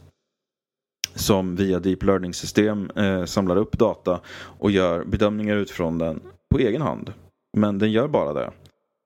som 1.14 1.57
via 1.57 1.79
deep 1.79 2.02
learning-system 2.02 2.90
eh, 2.96 3.24
samlar 3.24 3.57
upp 3.57 3.79
data 3.79 4.20
och 4.37 4.70
gör 4.70 5.05
bedömningar 5.05 5.57
utifrån 5.57 5.98
den 5.98 6.20
på 6.55 6.59
egen 6.59 6.83
hand. 6.83 7.12
Men 7.57 7.79
den 7.79 7.92
gör 7.92 8.09
bara 8.09 8.33
det. 8.33 8.50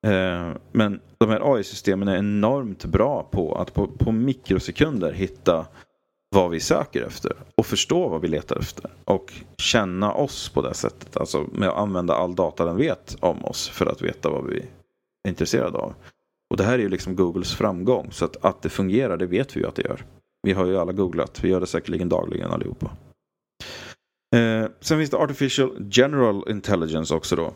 Eh, 0.06 0.52
men 0.72 1.00
de 1.18 1.28
här 1.28 1.54
AI-systemen 1.54 2.08
är 2.08 2.16
enormt 2.16 2.84
bra 2.84 3.28
på 3.30 3.54
att 3.54 3.74
på, 3.74 3.86
på 3.86 4.12
mikrosekunder 4.12 5.12
hitta 5.12 5.66
vad 6.30 6.50
vi 6.50 6.60
söker 6.60 7.02
efter 7.02 7.32
och 7.54 7.66
förstå 7.66 8.08
vad 8.08 8.20
vi 8.20 8.28
letar 8.28 8.58
efter 8.58 8.90
och 9.04 9.32
känna 9.58 10.12
oss 10.12 10.48
på 10.48 10.62
det 10.62 10.74
sättet. 10.74 11.16
Alltså 11.16 11.46
med 11.52 11.68
att 11.68 11.76
använda 11.76 12.14
all 12.14 12.34
data 12.34 12.64
den 12.64 12.76
vet 12.76 13.16
om 13.20 13.44
oss 13.44 13.68
för 13.68 13.86
att 13.86 14.02
veta 14.02 14.30
vad 14.30 14.46
vi 14.46 14.58
är 14.58 15.28
intresserade 15.28 15.78
av. 15.78 15.94
Och 16.50 16.56
det 16.56 16.64
här 16.64 16.74
är 16.74 16.82
ju 16.82 16.88
liksom 16.88 17.16
Googles 17.16 17.54
framgång 17.54 18.08
så 18.12 18.24
att, 18.24 18.44
att 18.44 18.62
det 18.62 18.68
fungerar 18.68 19.16
det 19.16 19.26
vet 19.26 19.56
vi 19.56 19.60
ju 19.60 19.66
att 19.66 19.74
det 19.74 19.82
gör. 19.82 20.04
Vi 20.42 20.52
har 20.52 20.66
ju 20.66 20.78
alla 20.78 20.92
googlat, 20.92 21.44
vi 21.44 21.48
gör 21.48 21.60
det 21.60 21.66
säkerligen 21.66 22.08
dagligen 22.08 22.50
allihopa. 22.50 22.90
Eh, 24.36 24.66
sen 24.80 24.98
finns 24.98 25.10
det 25.10 25.16
Artificial 25.16 25.76
General 25.90 26.44
Intelligence 26.50 27.14
också 27.14 27.36
då. 27.36 27.52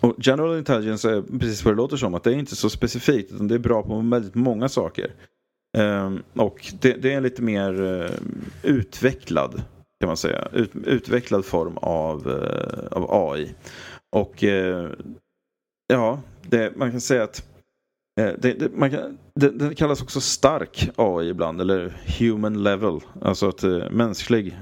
Och 0.00 0.14
General 0.18 0.58
Intelligence 0.58 1.10
är 1.10 1.38
precis 1.38 1.64
vad 1.64 1.74
det 1.74 1.76
låter 1.76 1.96
som, 1.96 2.14
att 2.14 2.24
det 2.24 2.30
är 2.30 2.34
inte 2.34 2.56
så 2.56 2.70
specifikt 2.70 3.32
utan 3.32 3.48
det 3.48 3.54
är 3.54 3.58
bra 3.58 3.82
på 3.82 3.98
väldigt 3.98 4.34
många 4.34 4.68
saker. 4.68 5.12
Eh, 5.78 6.14
och 6.34 6.72
det, 6.80 6.92
det, 6.92 7.12
är 7.12 7.16
en 7.16 7.22
lite 7.22 7.42
mer 7.42 7.82
uh, 7.82 8.10
utvecklad 8.62 9.62
kan 10.00 10.06
man 10.06 10.16
säga, 10.16 10.48
ut, 10.52 10.70
utvecklad 10.84 11.44
form 11.44 11.76
av, 11.76 12.28
uh, 12.28 12.88
av 12.90 13.32
AI. 13.32 13.54
Och 14.10 14.42
uh, 14.42 14.90
ja, 15.86 16.20
det, 16.42 16.76
man 16.76 16.90
kan 16.90 17.00
säga 17.00 17.22
att 17.22 17.44
det, 18.16 18.52
det, 18.58 18.72
man 18.76 18.90
kan, 18.90 19.18
det, 19.34 19.50
det, 19.50 19.74
kallas 19.74 20.02
också 20.02 20.20
stark 20.20 20.90
AI 20.96 21.28
ibland, 21.28 21.60
eller 21.60 21.96
human 22.18 22.62
level. 22.62 23.00
Alltså 23.22 23.48
att 23.48 23.62
mänsklig 23.90 24.58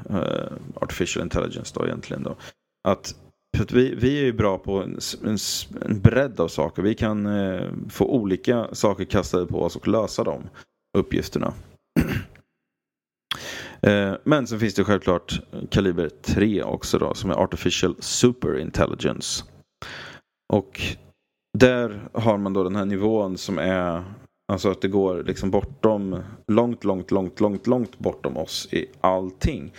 artificial 0.74 1.24
intelligence 1.24 1.74
då 1.78 1.86
egentligen. 1.86 2.22
Då. 2.22 2.36
Att, 2.88 3.14
att 3.60 3.72
vi, 3.72 3.94
vi 3.94 4.18
är 4.18 4.24
ju 4.24 4.32
bra 4.32 4.58
på 4.58 4.82
en, 4.82 4.98
en, 5.24 5.38
en 5.82 6.00
bredd 6.00 6.40
av 6.40 6.48
saker. 6.48 6.82
Vi 6.82 6.94
kan 6.94 7.26
eh, 7.26 7.70
få 7.90 8.04
olika 8.04 8.68
saker 8.72 9.04
kastade 9.04 9.46
på 9.46 9.62
oss 9.62 9.76
och 9.76 9.88
lösa 9.88 10.24
de 10.24 10.42
uppgifterna. 10.98 11.52
Eh, 13.80 14.14
men 14.24 14.46
så 14.46 14.58
finns 14.58 14.74
det 14.74 14.84
självklart 14.84 15.40
kaliber 15.70 16.08
3 16.22 16.62
också 16.62 16.98
då 16.98 17.14
som 17.14 17.30
är 17.30 17.34
Artificial 17.34 17.96
Super 17.98 18.58
Intelligence. 18.58 19.44
Och 20.52 20.80
där 21.58 22.08
har 22.12 22.38
man 22.38 22.52
då 22.52 22.64
den 22.64 22.76
här 22.76 22.84
nivån 22.84 23.38
som 23.38 23.58
är 23.58 24.04
Alltså 24.52 24.70
att 24.70 24.80
det 24.80 24.88
går 24.88 25.22
liksom 25.22 25.50
bortom, 25.50 26.22
långt, 26.46 26.84
långt, 26.84 27.10
långt, 27.10 27.40
långt, 27.40 27.66
långt 27.66 27.98
bortom 27.98 28.36
oss 28.36 28.68
i 28.72 28.86
allting. 29.00 29.72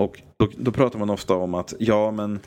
Och 0.00 0.22
då, 0.38 0.48
då 0.56 0.72
pratar 0.72 0.98
man 0.98 1.10
ofta 1.10 1.34
om 1.34 1.54
att, 1.54 1.74
ja 1.78 2.10
men 2.10 2.40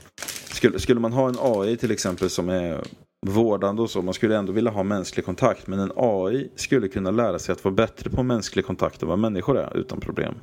skulle, 0.66 0.80
skulle 0.80 1.00
man 1.00 1.14
ha 1.14 1.30
en 1.30 1.36
AI 1.40 1.78
till 1.78 1.92
exempel 1.92 2.30
som 2.30 2.50
är 2.50 2.84
vårdande 3.28 3.82
och 3.82 3.90
så, 3.90 4.02
man 4.02 4.14
skulle 4.14 4.38
ändå 4.38 4.54
vilja 4.54 4.72
ha 4.72 4.84
mänsklig 4.84 5.26
kontakt. 5.26 5.68
Men 5.68 5.80
en 5.80 5.92
AI 5.96 6.50
skulle 6.56 6.88
kunna 6.88 7.12
lära 7.12 7.40
sig 7.40 7.54
att 7.54 7.64
vara 7.64 7.76
bättre 7.76 8.10
på 8.10 8.24
mänsklig 8.24 8.66
kontakt 8.66 9.04
än 9.04 9.10
vad 9.10 9.20
människor 9.20 9.58
är 9.58 9.78
utan 9.78 10.00
problem. 10.00 10.36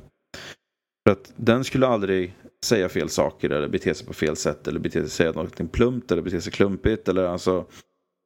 För 1.07 1.11
att 1.11 1.33
den 1.35 1.63
skulle 1.63 1.87
aldrig 1.87 2.35
säga 2.65 2.89
fel 2.89 3.09
saker 3.09 3.49
eller 3.49 3.67
bete 3.67 3.93
sig 3.93 4.07
på 4.07 4.13
fel 4.13 4.35
sätt 4.35 4.67
eller 4.67 4.79
bete 4.79 5.01
sig, 5.01 5.09
säga 5.09 5.31
någonting 5.31 5.67
plumpt 5.67 6.11
eller 6.11 6.21
bete 6.21 6.41
sig 6.41 6.51
klumpigt 6.51 7.07
eller 7.07 7.23
alltså 7.25 7.65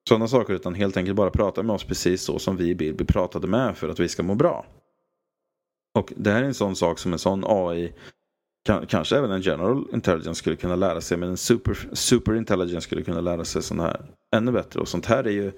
sådana 0.10 0.28
saker 0.28 0.54
utan 0.54 0.74
helt 0.74 0.98
enkelt 0.98 1.16
bara 1.16 1.30
prata 1.30 1.64
med 1.64 1.74
oss 1.74 1.84
precis 1.84 2.22
så 2.22 2.40
som 2.40 2.58
vi 2.58 2.74
vill 2.74 2.96
bli 2.96 3.06
pratade 3.06 3.48
med 3.48 3.78
för 3.78 3.90
att 3.90 4.00
vi 4.00 4.08
ska 4.08 4.24
må 4.24 4.36
bra. 4.36 4.66
Och 5.98 6.14
det 6.16 6.32
här 6.32 6.44
är 6.44 6.48
en 6.48 6.54
sån 6.54 6.76
sak 6.76 7.00
som 7.00 7.14
en 7.14 7.20
sån 7.20 7.44
AI 7.48 7.94
kanske 8.88 9.18
även 9.18 9.32
en 9.32 9.42
general 9.42 9.88
intelligence 9.94 10.40
skulle 10.40 10.56
kunna 10.56 10.76
lära 10.76 11.02
sig 11.02 11.18
men 11.18 11.30
en 11.30 11.38
super, 11.38 11.78
super 11.94 12.36
intelligence 12.36 12.82
skulle 12.82 13.04
kunna 13.04 13.22
lära 13.22 13.46
sig 13.46 13.62
sånt 13.62 13.82
här 13.82 14.06
ännu 14.36 14.52
bättre 14.52 14.80
och 14.80 14.88
sånt 14.88 15.06
här 15.06 15.24
är 15.24 15.32
ju 15.32 15.52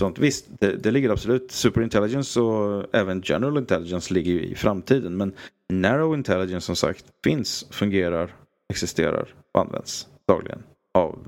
sånt, 0.00 0.18
visst, 0.18 0.46
det, 0.60 0.76
det 0.76 0.90
ligger 0.90 1.10
absolut 1.10 1.52
super 1.52 1.82
intelligence 1.82 2.40
och 2.40 2.94
även 2.94 3.22
general 3.24 3.58
intelligence 3.58 4.14
ligger 4.14 4.32
ju 4.32 4.42
i 4.42 4.54
framtiden 4.54 5.16
men 5.16 5.32
narrow 5.68 6.14
intelligence 6.14 6.66
som 6.66 6.76
sagt 6.76 7.04
finns, 7.24 7.66
fungerar, 7.70 8.34
existerar 8.72 9.34
och 9.52 9.60
används 9.60 10.08
dagligen 10.28 10.62
av 10.94 11.18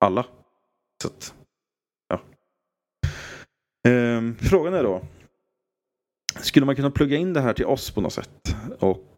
alla. 0.00 0.26
Så 1.02 1.08
att, 1.08 1.34
Ehm, 3.88 4.36
frågan 4.40 4.74
är 4.74 4.82
då. 4.82 5.02
Skulle 6.40 6.66
man 6.66 6.76
kunna 6.76 6.90
plugga 6.90 7.16
in 7.16 7.32
det 7.32 7.40
här 7.40 7.52
till 7.52 7.66
oss 7.66 7.90
på 7.90 8.00
något 8.00 8.12
sätt? 8.12 8.56
Och 8.78 9.13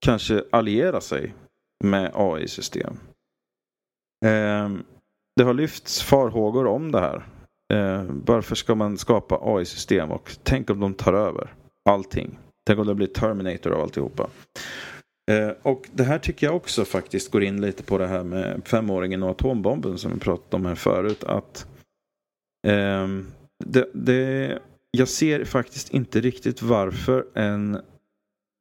kanske 0.00 0.44
alliera 0.50 1.00
sig 1.00 1.34
med 1.84 2.10
AI-system? 2.14 2.96
Ehm, 4.26 4.84
det 5.36 5.44
har 5.44 5.54
lyfts 5.54 6.02
farhågor 6.02 6.66
om 6.66 6.92
det 6.92 7.00
här. 7.00 7.26
Ehm, 7.74 8.22
varför 8.26 8.54
ska 8.54 8.74
man 8.74 8.98
skapa 8.98 9.38
AI-system 9.42 10.10
och 10.10 10.36
tänk 10.42 10.70
om 10.70 10.80
de 10.80 10.94
tar 10.94 11.12
över 11.12 11.54
allting? 11.88 12.38
Tänk 12.66 12.78
om 12.78 12.86
det 12.86 12.94
blir 12.94 13.06
Terminator 13.06 13.72
av 13.72 13.80
alltihopa. 13.82 14.30
Ehm, 15.30 15.54
och 15.62 15.88
det 15.92 16.04
här 16.04 16.18
tycker 16.18 16.46
jag 16.46 16.56
också 16.56 16.84
faktiskt 16.84 17.30
går 17.30 17.42
in 17.42 17.60
lite 17.60 17.82
på 17.82 17.98
det 17.98 18.06
här 18.06 18.24
med 18.24 18.62
femåringen 18.64 19.22
och 19.22 19.30
atombomben 19.30 19.98
som 19.98 20.12
vi 20.14 20.20
pratade 20.20 20.56
om 20.56 20.66
här 20.66 20.74
förut. 20.74 21.24
Att 21.24 21.66
det, 23.64 23.90
det, 23.94 24.58
jag 24.90 25.08
ser 25.08 25.44
faktiskt 25.44 25.94
inte 25.94 26.20
riktigt 26.20 26.62
varför 26.62 27.26
en, 27.34 27.80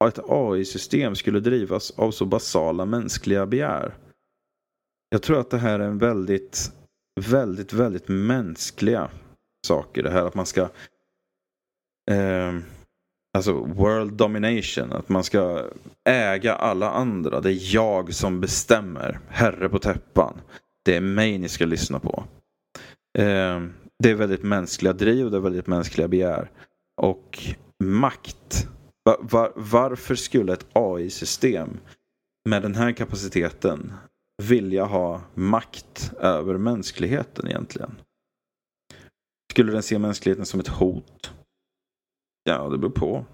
ett 0.05 0.19
AI-system 0.27 1.15
skulle 1.15 1.39
drivas 1.39 1.91
av 1.91 2.11
så 2.11 2.25
basala 2.25 2.85
mänskliga 2.85 3.45
begär. 3.45 3.95
Jag 5.09 5.21
tror 5.21 5.39
att 5.39 5.49
det 5.49 5.57
här 5.57 5.79
är 5.79 5.87
en 5.87 5.97
väldigt, 5.97 6.71
väldigt, 7.21 7.73
väldigt 7.73 8.07
mänskliga 8.07 9.09
saker. 9.67 10.03
Det 10.03 10.11
här 10.11 10.25
att 10.25 10.35
man 10.35 10.45
ska 10.45 10.61
eh, 12.11 12.53
Alltså 13.37 13.53
world 13.53 14.13
domination, 14.13 14.93
att 14.93 15.09
man 15.09 15.23
ska 15.23 15.69
äga 16.09 16.55
alla 16.55 16.91
andra. 16.91 17.41
Det 17.41 17.51
är 17.51 17.75
jag 17.75 18.13
som 18.13 18.41
bestämmer. 18.41 19.19
Herre 19.29 19.69
på 19.69 19.79
täppan. 19.79 20.41
Det 20.85 20.95
är 20.95 21.01
mig 21.01 21.37
ni 21.37 21.49
ska 21.49 21.65
lyssna 21.65 21.99
på. 21.99 22.23
Eh, 23.17 23.61
det 24.03 24.09
är 24.09 24.15
väldigt 24.15 24.43
mänskliga 24.43 24.93
driv, 24.93 25.31
det 25.31 25.37
är 25.37 25.41
väldigt 25.41 25.67
mänskliga 25.67 26.07
begär. 26.07 26.51
Och 27.01 27.39
makt. 27.83 28.67
Var, 29.07 29.17
var, 29.21 29.51
varför 29.55 30.15
skulle 30.15 30.53
ett 30.53 30.65
AI-system 30.73 31.77
med 32.49 32.61
den 32.61 32.75
här 32.75 32.91
kapaciteten 32.91 33.93
vilja 34.43 34.85
ha 34.85 35.21
makt 35.33 36.13
över 36.19 36.57
mänskligheten 36.57 37.47
egentligen? 37.47 37.95
Skulle 39.51 39.71
den 39.71 39.83
se 39.83 39.99
mänskligheten 39.99 40.45
som 40.45 40.59
ett 40.59 40.67
hot? 40.67 41.31
Ja, 42.43 42.69
det 42.69 42.77
beror 42.77 42.91
på. 42.91 43.25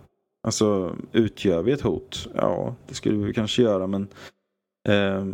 Alltså, 0.48 0.96
utgör 1.12 1.64
vi 1.64 1.72
ett 1.72 1.82
hot? 1.82 2.30
Ja, 2.36 2.76
det 2.88 2.94
skulle 2.94 3.26
vi 3.26 3.34
kanske 3.34 3.62
göra, 3.62 3.88
men 3.88 4.08
eh, 4.90 5.26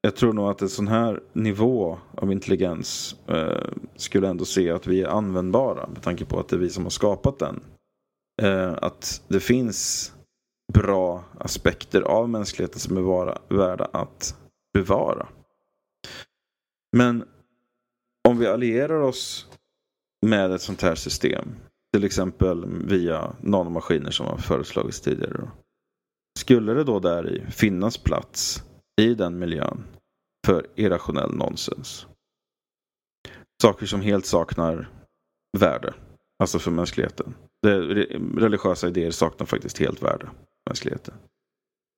jag 0.00 0.16
tror 0.16 0.32
nog 0.32 0.50
att 0.50 0.62
en 0.62 0.68
sån 0.68 0.88
här 0.88 1.22
nivå 1.32 1.98
av 2.14 2.32
intelligens 2.32 3.16
eh, 3.26 3.68
skulle 3.96 4.28
ändå 4.28 4.44
se 4.44 4.70
att 4.70 4.86
vi 4.86 5.02
är 5.02 5.08
användbara 5.08 5.86
med 5.86 6.02
tanke 6.02 6.24
på 6.24 6.40
att 6.40 6.48
det 6.48 6.56
är 6.56 6.60
vi 6.60 6.70
som 6.70 6.82
har 6.82 6.90
skapat 6.90 7.38
den. 7.38 7.60
Eh, 8.42 8.74
att 8.82 9.22
det 9.28 9.40
finns 9.40 10.12
bra 10.72 11.24
aspekter 11.38 12.02
av 12.02 12.28
mänskligheten 12.28 12.80
som 12.80 12.96
är 12.96 13.00
vara, 13.00 13.38
värda 13.48 13.84
att 13.84 14.36
bevara. 14.72 15.28
Men 16.96 17.24
om 18.28 18.38
vi 18.38 18.46
allierar 18.46 19.00
oss 19.00 19.48
med 20.26 20.52
ett 20.52 20.62
sånt 20.62 20.82
här 20.82 20.94
system. 20.94 21.48
Till 21.92 22.04
exempel 22.04 22.66
via 22.88 23.36
nanomaskiner 23.40 24.10
som 24.10 24.26
har 24.26 24.36
föreslagits 24.36 25.00
tidigare. 25.00 25.38
Då. 25.38 25.50
Skulle 26.38 26.74
det 26.74 26.84
då 26.84 27.00
där 27.00 27.30
i 27.30 27.50
finnas 27.50 27.98
plats 27.98 28.64
i 29.00 29.14
den 29.14 29.38
miljön 29.38 29.84
för 30.46 30.66
irrationell 30.74 31.34
nonsens? 31.34 32.06
Saker 33.62 33.86
som 33.86 34.00
helt 34.00 34.26
saknar 34.26 34.90
värde. 35.58 35.94
Alltså 36.38 36.58
för 36.58 36.70
mänskligheten. 36.70 37.34
Det, 37.62 37.80
religiösa 38.36 38.88
idéer 38.88 39.10
saknar 39.10 39.46
faktiskt 39.46 39.78
helt 39.78 40.02
värde. 40.02 40.30
Mänskligheten. 40.66 41.14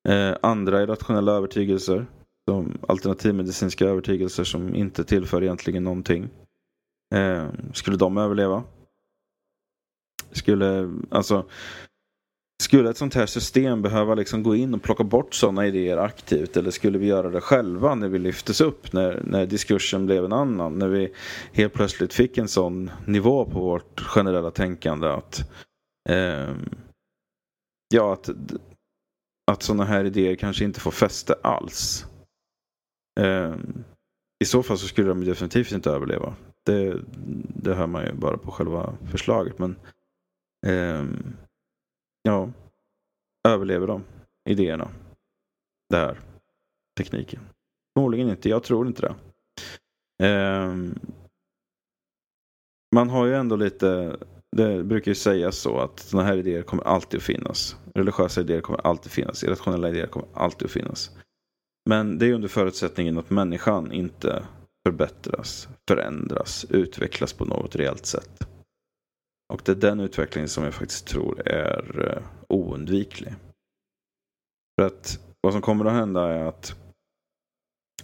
Eh, 0.08 0.36
andra 0.42 0.82
irrationella 0.82 1.32
övertygelser. 1.32 2.06
Som 2.48 2.78
alternativmedicinska 2.88 3.84
övertygelser 3.84 4.44
som 4.44 4.74
inte 4.74 5.04
tillför 5.04 5.42
egentligen 5.42 5.84
någonting. 5.84 6.28
Eh, 7.14 7.48
skulle 7.72 7.96
de 7.96 8.18
överleva? 8.18 8.64
Skulle, 10.32 10.94
alltså, 11.10 11.46
skulle 12.64 12.90
ett 12.90 12.96
sånt 12.96 13.14
här 13.14 13.26
system 13.26 13.82
behöva 13.82 14.14
liksom 14.14 14.42
gå 14.42 14.56
in 14.56 14.74
och 14.74 14.82
plocka 14.82 15.04
bort 15.04 15.34
sådana 15.34 15.66
idéer 15.66 15.96
aktivt 15.96 16.56
eller 16.56 16.70
skulle 16.70 16.98
vi 16.98 17.06
göra 17.06 17.30
det 17.30 17.40
själva 17.40 17.94
när 17.94 18.08
vi 18.08 18.18
lyftes 18.18 18.60
upp, 18.60 18.92
när, 18.92 19.22
när 19.24 19.46
diskursen 19.46 20.06
blev 20.06 20.24
en 20.24 20.32
annan, 20.32 20.78
när 20.78 20.88
vi 20.88 21.12
helt 21.52 21.72
plötsligt 21.72 22.14
fick 22.14 22.38
en 22.38 22.48
sån 22.48 22.90
nivå 23.06 23.44
på 23.44 23.60
vårt 23.60 24.00
generella 24.00 24.50
tänkande 24.50 25.08
att 25.08 25.50
eh, 26.08 26.54
ja, 27.94 28.12
att, 28.12 28.30
att 29.50 29.62
sådana 29.62 29.84
här 29.84 30.04
idéer 30.04 30.34
kanske 30.34 30.64
inte 30.64 30.80
får 30.80 30.90
fäste 30.90 31.34
alls. 31.42 32.06
Eh, 33.20 33.54
I 34.44 34.44
så 34.44 34.62
fall 34.62 34.78
så 34.78 34.86
skulle 34.86 35.08
de 35.08 35.24
definitivt 35.24 35.72
inte 35.72 35.90
överleva. 35.90 36.34
Det, 36.66 36.96
det 37.62 37.74
hör 37.74 37.86
man 37.86 38.04
ju 38.04 38.12
bara 38.12 38.36
på 38.36 38.50
själva 38.50 38.94
förslaget. 39.10 39.58
Men 39.58 39.76
eh, 40.66 41.04
ja, 42.28 42.48
överlever 43.48 43.86
de 43.86 44.04
idéerna? 44.50 44.90
Det 45.90 45.96
här, 45.96 46.20
tekniken? 46.98 47.40
Förmodligen 47.94 48.28
inte. 48.28 48.48
Jag 48.48 48.62
tror 48.62 48.86
inte 48.86 49.02
det. 49.02 49.14
Eh, 50.26 50.74
man 52.94 53.10
har 53.10 53.26
ju 53.26 53.34
ändå 53.34 53.56
lite, 53.56 54.16
det 54.56 54.84
brukar 54.84 55.10
ju 55.10 55.14
sägas 55.14 55.56
så 55.56 55.78
att 55.78 56.00
sådana 56.00 56.28
här 56.28 56.36
idéer 56.36 56.62
kommer 56.62 56.84
alltid 56.84 57.18
att 57.18 57.24
finnas. 57.24 57.76
Religiösa 57.94 58.40
idéer 58.40 58.60
kommer 58.60 58.86
alltid 58.86 59.06
att 59.06 59.12
finnas. 59.12 59.44
Irrationella 59.44 59.88
idéer 59.88 60.06
kommer 60.06 60.28
alltid 60.34 60.66
att 60.66 60.72
finnas. 60.72 61.10
Men 61.90 62.18
det 62.18 62.26
är 62.26 62.32
under 62.32 62.48
förutsättningen 62.48 63.18
att 63.18 63.30
människan 63.30 63.92
inte 63.92 64.42
förbättras, 64.86 65.68
förändras, 65.88 66.66
utvecklas 66.70 67.32
på 67.32 67.44
något 67.44 67.76
reellt 67.76 68.06
sätt. 68.06 68.48
Och 69.54 69.62
det 69.64 69.72
är 69.72 69.76
den 69.76 70.00
utvecklingen 70.00 70.48
som 70.48 70.64
jag 70.64 70.74
faktiskt 70.74 71.06
tror 71.06 71.48
är 71.48 72.10
eh, 72.10 72.22
oundviklig. 72.48 73.34
För 74.78 74.86
att 74.86 75.18
vad 75.40 75.52
som 75.52 75.62
kommer 75.62 75.84
att 75.84 75.92
hända 75.92 76.32
är 76.32 76.44
att 76.44 76.76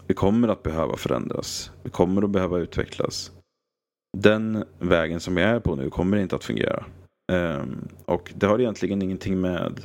vi 0.07 0.15
kommer 0.15 0.49
att 0.49 0.63
behöva 0.63 0.97
förändras. 0.97 1.73
Vi 1.83 1.91
kommer 1.91 2.23
att 2.23 2.31
behöva 2.31 2.59
utvecklas. 2.59 3.33
Den 4.19 4.65
vägen 4.79 5.21
som 5.21 5.35
vi 5.35 5.43
är 5.43 5.61
på 5.61 5.77
nu 5.77 5.91
kommer 5.91 6.17
inte 6.17 6.37
att 6.37 6.45
fungera. 6.45 6.85
Ehm, 7.33 7.89
och 8.05 8.33
det 8.37 8.47
har 8.47 8.61
egentligen 8.61 9.03
ingenting 9.03 9.41
med 9.41 9.81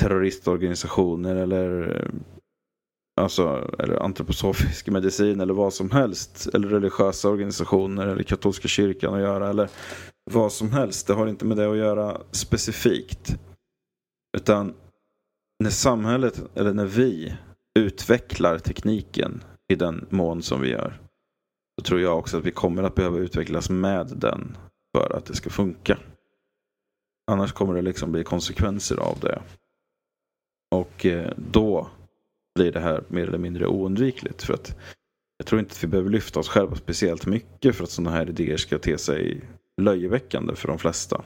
terroristorganisationer 0.00 1.36
eller 1.36 2.10
Alltså, 3.20 3.74
eller 3.78 4.02
antroposofisk 4.02 4.88
medicin 4.88 5.40
eller 5.40 5.54
vad 5.54 5.74
som 5.74 5.90
helst. 5.90 6.48
Eller 6.54 6.68
religiösa 6.68 7.28
organisationer 7.28 8.06
eller 8.06 8.22
katolska 8.22 8.68
kyrkan 8.68 9.14
att 9.14 9.20
göra. 9.20 9.48
Eller 9.48 9.68
vad 10.30 10.52
som 10.52 10.72
helst. 10.72 11.06
Det 11.06 11.14
har 11.14 11.26
inte 11.26 11.44
med 11.44 11.56
det 11.56 11.70
att 11.70 11.76
göra 11.76 12.20
specifikt. 12.30 13.36
Utan 14.36 14.74
när 15.58 15.70
samhället, 15.70 16.42
eller 16.54 16.74
när 16.74 16.86
vi 16.86 17.34
utvecklar 17.78 18.58
tekniken 18.58 19.44
i 19.72 19.74
den 19.74 20.06
mån 20.10 20.42
som 20.42 20.60
vi 20.60 20.70
gör. 20.70 21.00
Då 21.76 21.84
tror 21.84 22.00
jag 22.00 22.18
också 22.18 22.38
att 22.38 22.44
vi 22.44 22.50
kommer 22.50 22.82
att 22.82 22.94
behöva 22.94 23.18
utvecklas 23.18 23.70
med 23.70 24.06
den 24.16 24.56
för 24.96 25.16
att 25.16 25.24
det 25.24 25.34
ska 25.34 25.50
funka. 25.50 25.98
Annars 27.30 27.52
kommer 27.52 27.74
det 27.74 27.82
liksom 27.82 28.12
bli 28.12 28.24
konsekvenser 28.24 28.96
av 28.96 29.18
det. 29.20 29.42
Och 30.74 31.06
eh, 31.06 31.32
då 31.36 31.88
blir 32.54 32.72
det 32.72 32.80
här 32.80 33.04
mer 33.08 33.26
eller 33.26 33.38
mindre 33.38 33.66
oundvikligt. 33.66 34.42
För 34.42 34.54
att 34.54 34.76
jag 35.36 35.46
tror 35.46 35.60
inte 35.60 35.72
att 35.72 35.84
vi 35.84 35.88
behöver 35.88 36.10
lyfta 36.10 36.40
oss 36.40 36.48
själva 36.48 36.76
speciellt 36.76 37.26
mycket 37.26 37.76
för 37.76 37.84
att 37.84 37.90
sådana 37.90 38.10
här 38.10 38.28
idéer 38.28 38.56
ska 38.56 38.78
te 38.78 38.98
sig 38.98 39.40
löjeväckande 39.82 40.54
för 40.56 40.68
de 40.68 40.78
flesta. 40.78 41.24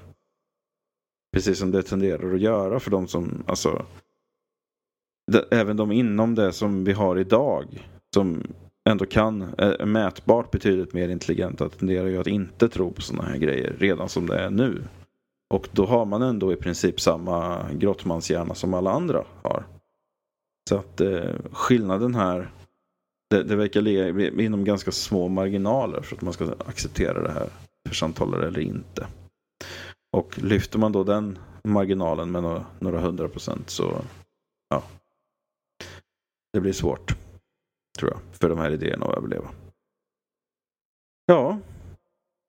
Precis 1.32 1.58
som 1.58 1.70
det 1.70 1.82
tenderar 1.82 2.34
att 2.34 2.40
göra 2.40 2.80
för 2.80 2.90
de 2.90 3.08
som, 3.08 3.44
alltså, 3.46 3.86
även 5.50 5.76
de 5.76 5.92
inom 5.92 6.34
det 6.34 6.52
som 6.52 6.84
vi 6.84 6.92
har 6.92 7.18
idag, 7.18 7.88
som 8.14 8.42
ändå 8.90 9.06
kan, 9.06 9.54
är 9.58 9.86
mätbart 9.86 10.50
betydligt 10.50 10.92
mer 10.92 11.08
intelligenta, 11.08 11.68
tenderar 11.68 12.06
ju 12.06 12.18
att 12.18 12.26
inte 12.26 12.68
tro 12.68 12.92
på 12.92 13.02
sådana 13.02 13.28
här 13.28 13.38
grejer 13.38 13.76
redan 13.78 14.08
som 14.08 14.26
det 14.26 14.38
är 14.38 14.50
nu. 14.50 14.82
Och 15.54 15.68
då 15.72 15.86
har 15.86 16.04
man 16.04 16.22
ändå 16.22 16.52
i 16.52 16.56
princip 16.56 17.00
samma 17.00 17.66
grottmanshjärna 17.72 18.54
som 18.54 18.74
alla 18.74 18.90
andra 18.90 19.24
har. 19.42 19.66
Så 20.68 20.76
att 20.76 21.00
eh, 21.00 21.34
skillnaden 21.52 22.14
här, 22.14 22.50
det, 23.30 23.42
det 23.42 23.56
verkar 23.56 23.80
ligga 23.80 24.30
inom 24.42 24.64
ganska 24.64 24.92
små 24.92 25.28
marginaler 25.28 26.00
för 26.00 26.16
att 26.16 26.22
man 26.22 26.32
ska 26.32 26.54
acceptera 26.66 27.22
det 27.22 27.32
här 27.32 27.48
samtalare 27.94 28.46
eller 28.46 28.60
inte. 28.60 29.06
Och 30.16 30.38
lyfter 30.38 30.78
man 30.78 30.92
då 30.92 31.04
den 31.04 31.38
marginalen 31.64 32.30
med 32.30 32.42
några, 32.42 32.66
några 32.78 33.00
hundra 33.00 33.28
procent 33.28 33.70
så 33.70 34.02
ja, 34.68 34.82
det 36.52 36.60
blir 36.60 36.72
svårt 36.72 37.14
tror 37.98 38.10
jag 38.10 38.20
för 38.32 38.48
de 38.48 38.58
här 38.58 38.70
idéerna 38.70 39.06
att 39.06 39.16
överleva. 39.16 39.48
Ja, 41.26 41.58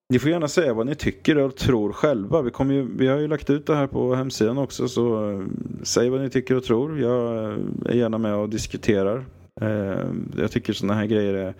ni 0.09 0.19
får 0.19 0.31
gärna 0.31 0.47
säga 0.47 0.73
vad 0.73 0.85
ni 0.85 0.95
tycker 0.95 1.37
och 1.37 1.55
tror 1.55 1.91
själva. 1.93 2.41
Vi, 2.41 2.51
kommer 2.51 2.73
ju, 2.73 2.97
vi 2.97 3.07
har 3.07 3.17
ju 3.17 3.27
lagt 3.27 3.49
ut 3.49 3.67
det 3.67 3.75
här 3.75 3.87
på 3.87 4.15
hemsidan 4.15 4.57
också 4.57 4.87
så 4.87 5.31
eh, 5.31 5.45
säg 5.83 6.09
vad 6.09 6.21
ni 6.21 6.29
tycker 6.29 6.55
och 6.55 6.63
tror. 6.63 6.99
Jag 6.99 7.43
eh, 7.43 7.57
är 7.85 7.93
gärna 7.93 8.17
med 8.17 8.35
och 8.35 8.49
diskuterar. 8.49 9.25
Eh, 9.61 10.05
jag 10.37 10.51
tycker 10.51 10.73
sådana 10.73 10.93
här 10.93 11.05
grejer 11.05 11.33
är 11.33 11.53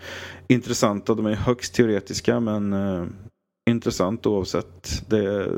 intressanta. 0.47 1.15
De 1.15 1.25
är 1.25 1.35
högst 1.35 1.73
teoretiska 1.73 2.39
men 2.39 2.73
intressant 3.69 4.25
oavsett. 4.25 5.03
Det, 5.09 5.49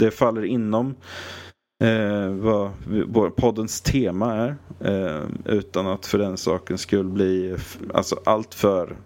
det 0.00 0.10
faller 0.10 0.44
inom 0.44 0.94
eh, 1.84 2.28
vad 3.06 3.36
poddens 3.36 3.80
tema 3.80 4.34
är. 4.34 4.56
Eh, 4.80 5.24
utan 5.44 5.86
att 5.86 6.06
för 6.06 6.18
den 6.18 6.36
saken 6.36 6.78
skulle 6.78 7.10
bli 7.10 7.56
alltså 7.94 8.20
allt 8.24 8.54
för 8.54 8.96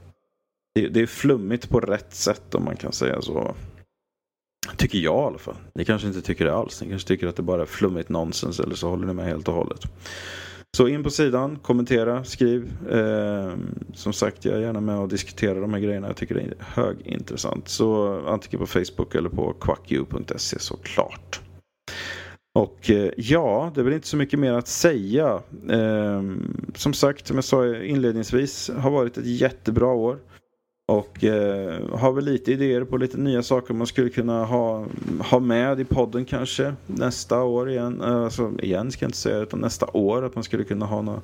det, 0.74 0.88
det 0.88 1.00
är 1.00 1.06
flummigt 1.06 1.68
på 1.68 1.80
rätt 1.80 2.14
sätt 2.14 2.54
om 2.54 2.64
man 2.64 2.76
kan 2.76 2.92
säga 2.92 3.22
så. 3.22 3.54
Tycker 4.76 4.98
jag 4.98 5.22
i 5.22 5.26
alla 5.26 5.38
fall. 5.38 5.56
Ni 5.74 5.84
kanske 5.84 6.08
inte 6.08 6.22
tycker 6.22 6.44
det 6.44 6.54
alls. 6.54 6.82
Ni 6.82 6.88
kanske 6.88 7.08
tycker 7.08 7.26
att 7.26 7.36
det 7.36 7.42
bara 7.42 7.62
är 7.62 7.66
flummigt 7.66 8.08
nonsens 8.08 8.60
eller 8.60 8.74
så 8.74 8.88
håller 8.88 9.06
ni 9.06 9.12
med 9.12 9.24
helt 9.24 9.48
och 9.48 9.54
hållet. 9.54 9.80
Så 10.74 10.88
in 10.88 11.02
på 11.02 11.10
sidan, 11.10 11.58
kommentera, 11.62 12.24
skriv. 12.24 12.72
Eh, 12.90 13.52
som 13.92 14.12
sagt, 14.12 14.44
jag 14.44 14.54
är 14.54 14.60
gärna 14.60 14.80
med 14.80 14.98
och 14.98 15.08
diskuterar 15.08 15.60
de 15.60 15.74
här 15.74 15.80
grejerna. 15.80 16.06
Jag 16.06 16.16
tycker 16.16 16.34
det 16.34 16.40
är 16.40 16.54
högintressant. 16.58 17.68
Så 17.68 18.18
antingen 18.26 18.58
på 18.58 18.66
Facebook 18.66 19.14
eller 19.14 19.28
på 19.28 19.52
quackyou.se 19.52 20.58
såklart. 20.58 21.40
Och 22.54 22.90
eh, 22.90 23.10
ja, 23.16 23.72
det 23.74 23.80
är 23.80 23.84
väl 23.84 23.94
inte 23.94 24.06
så 24.06 24.16
mycket 24.16 24.38
mer 24.38 24.52
att 24.52 24.68
säga. 24.68 25.42
Eh, 25.70 26.22
som 26.74 26.92
sagt, 26.92 27.26
som 27.26 27.36
jag 27.36 27.44
sa 27.44 27.76
inledningsvis, 27.76 28.70
har 28.78 28.90
varit 28.90 29.18
ett 29.18 29.26
jättebra 29.26 29.88
år. 29.88 30.18
Och 30.86 31.24
eh, 31.24 31.98
har 31.98 32.12
väl 32.12 32.24
lite 32.24 32.52
idéer 32.52 32.84
på 32.84 32.96
lite 32.96 33.18
nya 33.18 33.42
saker 33.42 33.74
man 33.74 33.86
skulle 33.86 34.10
kunna 34.10 34.44
ha, 34.44 34.86
ha 35.20 35.40
med 35.40 35.80
i 35.80 35.84
podden 35.84 36.24
kanske 36.24 36.74
nästa 36.86 37.42
år 37.42 37.70
igen. 37.70 38.00
Eh, 38.00 38.24
alltså 38.24 38.52
igen 38.62 38.92
ska 38.92 39.04
jag 39.04 39.08
inte 39.08 39.18
säga 39.18 39.38
utan 39.38 39.60
nästa 39.60 39.86
år 39.86 40.24
att 40.24 40.34
man 40.34 40.44
skulle 40.44 40.64
kunna 40.64 40.86
ha 40.86 41.02
några, 41.02 41.22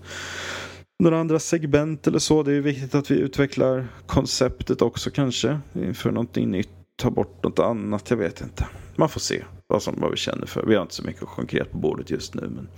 några 1.03 1.21
andra 1.21 1.39
segment 1.39 2.07
eller 2.07 2.19
så. 2.19 2.43
Det 2.43 2.53
är 2.53 2.61
viktigt 2.61 2.95
att 2.95 3.11
vi 3.11 3.15
utvecklar 3.15 3.87
konceptet 4.07 4.83
också 4.83 5.11
kanske. 5.11 5.61
Inför 5.73 6.11
någonting 6.11 6.51
nytt. 6.51 6.71
Ta 6.97 7.11
bort 7.11 7.43
något 7.43 7.59
annat, 7.59 8.11
jag 8.11 8.17
vet 8.17 8.41
inte. 8.41 8.67
Man 8.97 9.09
får 9.09 9.21
se 9.21 9.45
vad, 9.67 9.83
som, 9.83 9.95
vad 9.99 10.11
vi 10.11 10.17
känner 10.17 10.47
för. 10.47 10.67
Vi 10.67 10.75
har 10.75 10.83
inte 10.83 10.95
så 10.95 11.03
mycket 11.03 11.23
konkret 11.23 11.73
på 11.73 11.79
bordet 11.79 12.11
just 12.11 12.35
nu. 12.35 12.43
Men 12.43 12.69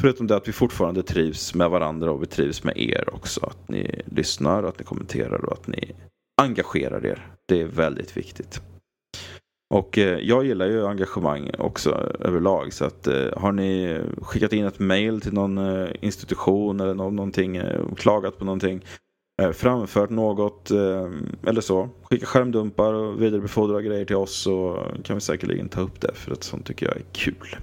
Förutom 0.00 0.26
det 0.26 0.36
att 0.36 0.48
vi 0.48 0.52
fortfarande 0.52 1.02
trivs 1.02 1.54
med 1.54 1.70
varandra 1.70 2.10
och 2.10 2.22
vi 2.22 2.26
trivs 2.26 2.64
med 2.64 2.78
er 2.78 3.14
också. 3.14 3.46
Att 3.46 3.68
ni 3.68 4.02
lyssnar, 4.06 4.62
att 4.62 4.78
ni 4.78 4.84
kommenterar 4.84 5.44
och 5.44 5.52
att 5.52 5.66
ni 5.66 5.94
engagerar 6.42 7.06
er. 7.06 7.26
Det 7.46 7.60
är 7.60 7.66
väldigt 7.66 8.16
viktigt. 8.16 8.60
Och 9.74 9.98
eh, 9.98 10.18
jag 10.18 10.44
gillar 10.44 10.66
ju 10.66 10.86
engagemang 10.86 11.50
också 11.58 11.90
överlag. 12.20 12.72
Så 12.72 12.84
att 12.84 13.06
eh, 13.06 13.26
har 13.36 13.52
ni 13.52 14.00
skickat 14.22 14.52
in 14.52 14.64
ett 14.64 14.78
mail 14.78 15.20
till 15.20 15.32
någon 15.32 15.58
eh, 15.58 15.88
institution 16.00 16.80
eller 16.80 16.94
någonting, 16.94 17.60
klagat 17.96 18.38
på 18.38 18.44
någonting. 18.44 18.84
framfört 19.52 20.10
något 20.10 20.70
eller 21.46 21.60
så. 21.60 21.88
Skicka 22.02 22.26
skärmdumpar 22.26 22.92
och 22.92 23.22
vidarebefordra 23.22 23.82
grejer 23.82 24.04
till 24.04 24.16
oss 24.16 24.36
så 24.36 24.86
kan 25.04 25.16
vi 25.16 25.20
säkerligen 25.20 25.68
ta 25.68 25.80
upp 25.80 26.00
det 26.00 26.14
för 26.14 26.32
att 26.32 26.42
sånt 26.42 26.66
tycker 26.66 26.86
jag 26.86 26.96
är 26.96 27.04
kul. 27.12 27.56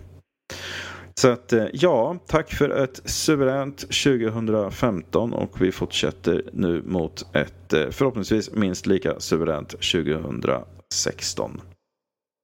Så 1.21 1.31
att 1.31 1.53
eh, 1.53 1.65
ja, 1.73 2.17
tack 2.27 2.53
för 2.53 2.69
ett 2.69 3.01
suveränt 3.05 3.77
2015 3.77 5.33
och 5.33 5.61
vi 5.61 5.71
fortsätter 5.71 6.43
nu 6.53 6.81
mot 6.85 7.35
ett 7.35 7.73
eh, 7.73 7.89
förhoppningsvis 7.89 8.51
minst 8.51 8.85
lika 8.85 9.19
suveränt 9.19 9.69
2016. 9.69 11.61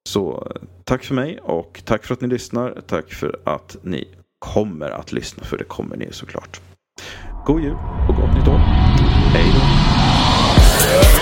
Så 0.08 0.52
eh, 0.54 0.62
tack 0.84 1.04
för 1.04 1.14
mig 1.14 1.38
och 1.42 1.82
tack 1.84 2.04
för 2.04 2.14
att 2.14 2.20
ni 2.20 2.28
lyssnar. 2.28 2.80
Tack 2.86 3.12
för 3.12 3.40
att 3.44 3.76
ni 3.82 4.08
kommer 4.38 4.90
att 4.90 5.12
lyssna, 5.12 5.44
för 5.44 5.58
det 5.58 5.64
kommer 5.64 5.96
ni 5.96 6.08
såklart. 6.10 6.60
God 7.46 7.62
jul 7.62 7.76
och 8.08 8.14
gott 8.14 8.34
nytt 8.34 8.48
år. 8.48 8.58
Hej 9.32 9.52
då! 9.54 11.21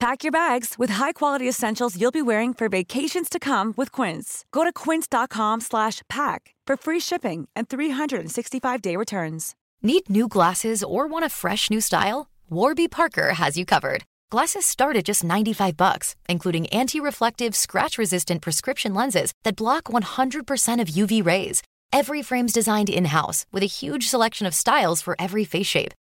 Pack 0.00 0.22
your 0.22 0.30
bags 0.30 0.76
with 0.78 0.90
high-quality 0.90 1.48
essentials 1.48 2.00
you'll 2.00 2.12
be 2.12 2.22
wearing 2.22 2.54
for 2.54 2.68
vacations 2.68 3.28
to 3.28 3.40
come 3.40 3.74
with 3.76 3.90
Quince. 3.90 4.44
Go 4.52 4.62
to 4.62 4.72
quince.com 4.72 5.60
slash 5.60 6.02
pack 6.08 6.54
for 6.64 6.76
free 6.76 7.00
shipping 7.00 7.48
and 7.56 7.68
365-day 7.68 8.94
returns. 8.94 9.56
Need 9.82 10.08
new 10.08 10.28
glasses 10.28 10.84
or 10.84 11.08
want 11.08 11.24
a 11.24 11.28
fresh 11.28 11.68
new 11.68 11.80
style? 11.80 12.30
Warby 12.48 12.86
Parker 12.86 13.34
has 13.34 13.58
you 13.58 13.64
covered. 13.64 14.04
Glasses 14.30 14.64
start 14.64 14.94
at 14.94 15.04
just 15.04 15.24
95 15.24 15.76
bucks, 15.76 16.14
including 16.28 16.68
anti-reflective, 16.68 17.56
scratch-resistant 17.56 18.40
prescription 18.40 18.94
lenses 18.94 19.32
that 19.42 19.56
block 19.56 19.84
100% 19.84 20.80
of 20.80 20.88
UV 20.88 21.26
rays. 21.26 21.60
Every 21.92 22.22
frame's 22.22 22.52
designed 22.52 22.88
in-house 22.88 23.46
with 23.50 23.64
a 23.64 23.66
huge 23.66 24.06
selection 24.06 24.46
of 24.46 24.54
styles 24.54 25.02
for 25.02 25.16
every 25.18 25.44
face 25.44 25.66
shape. 25.66 25.92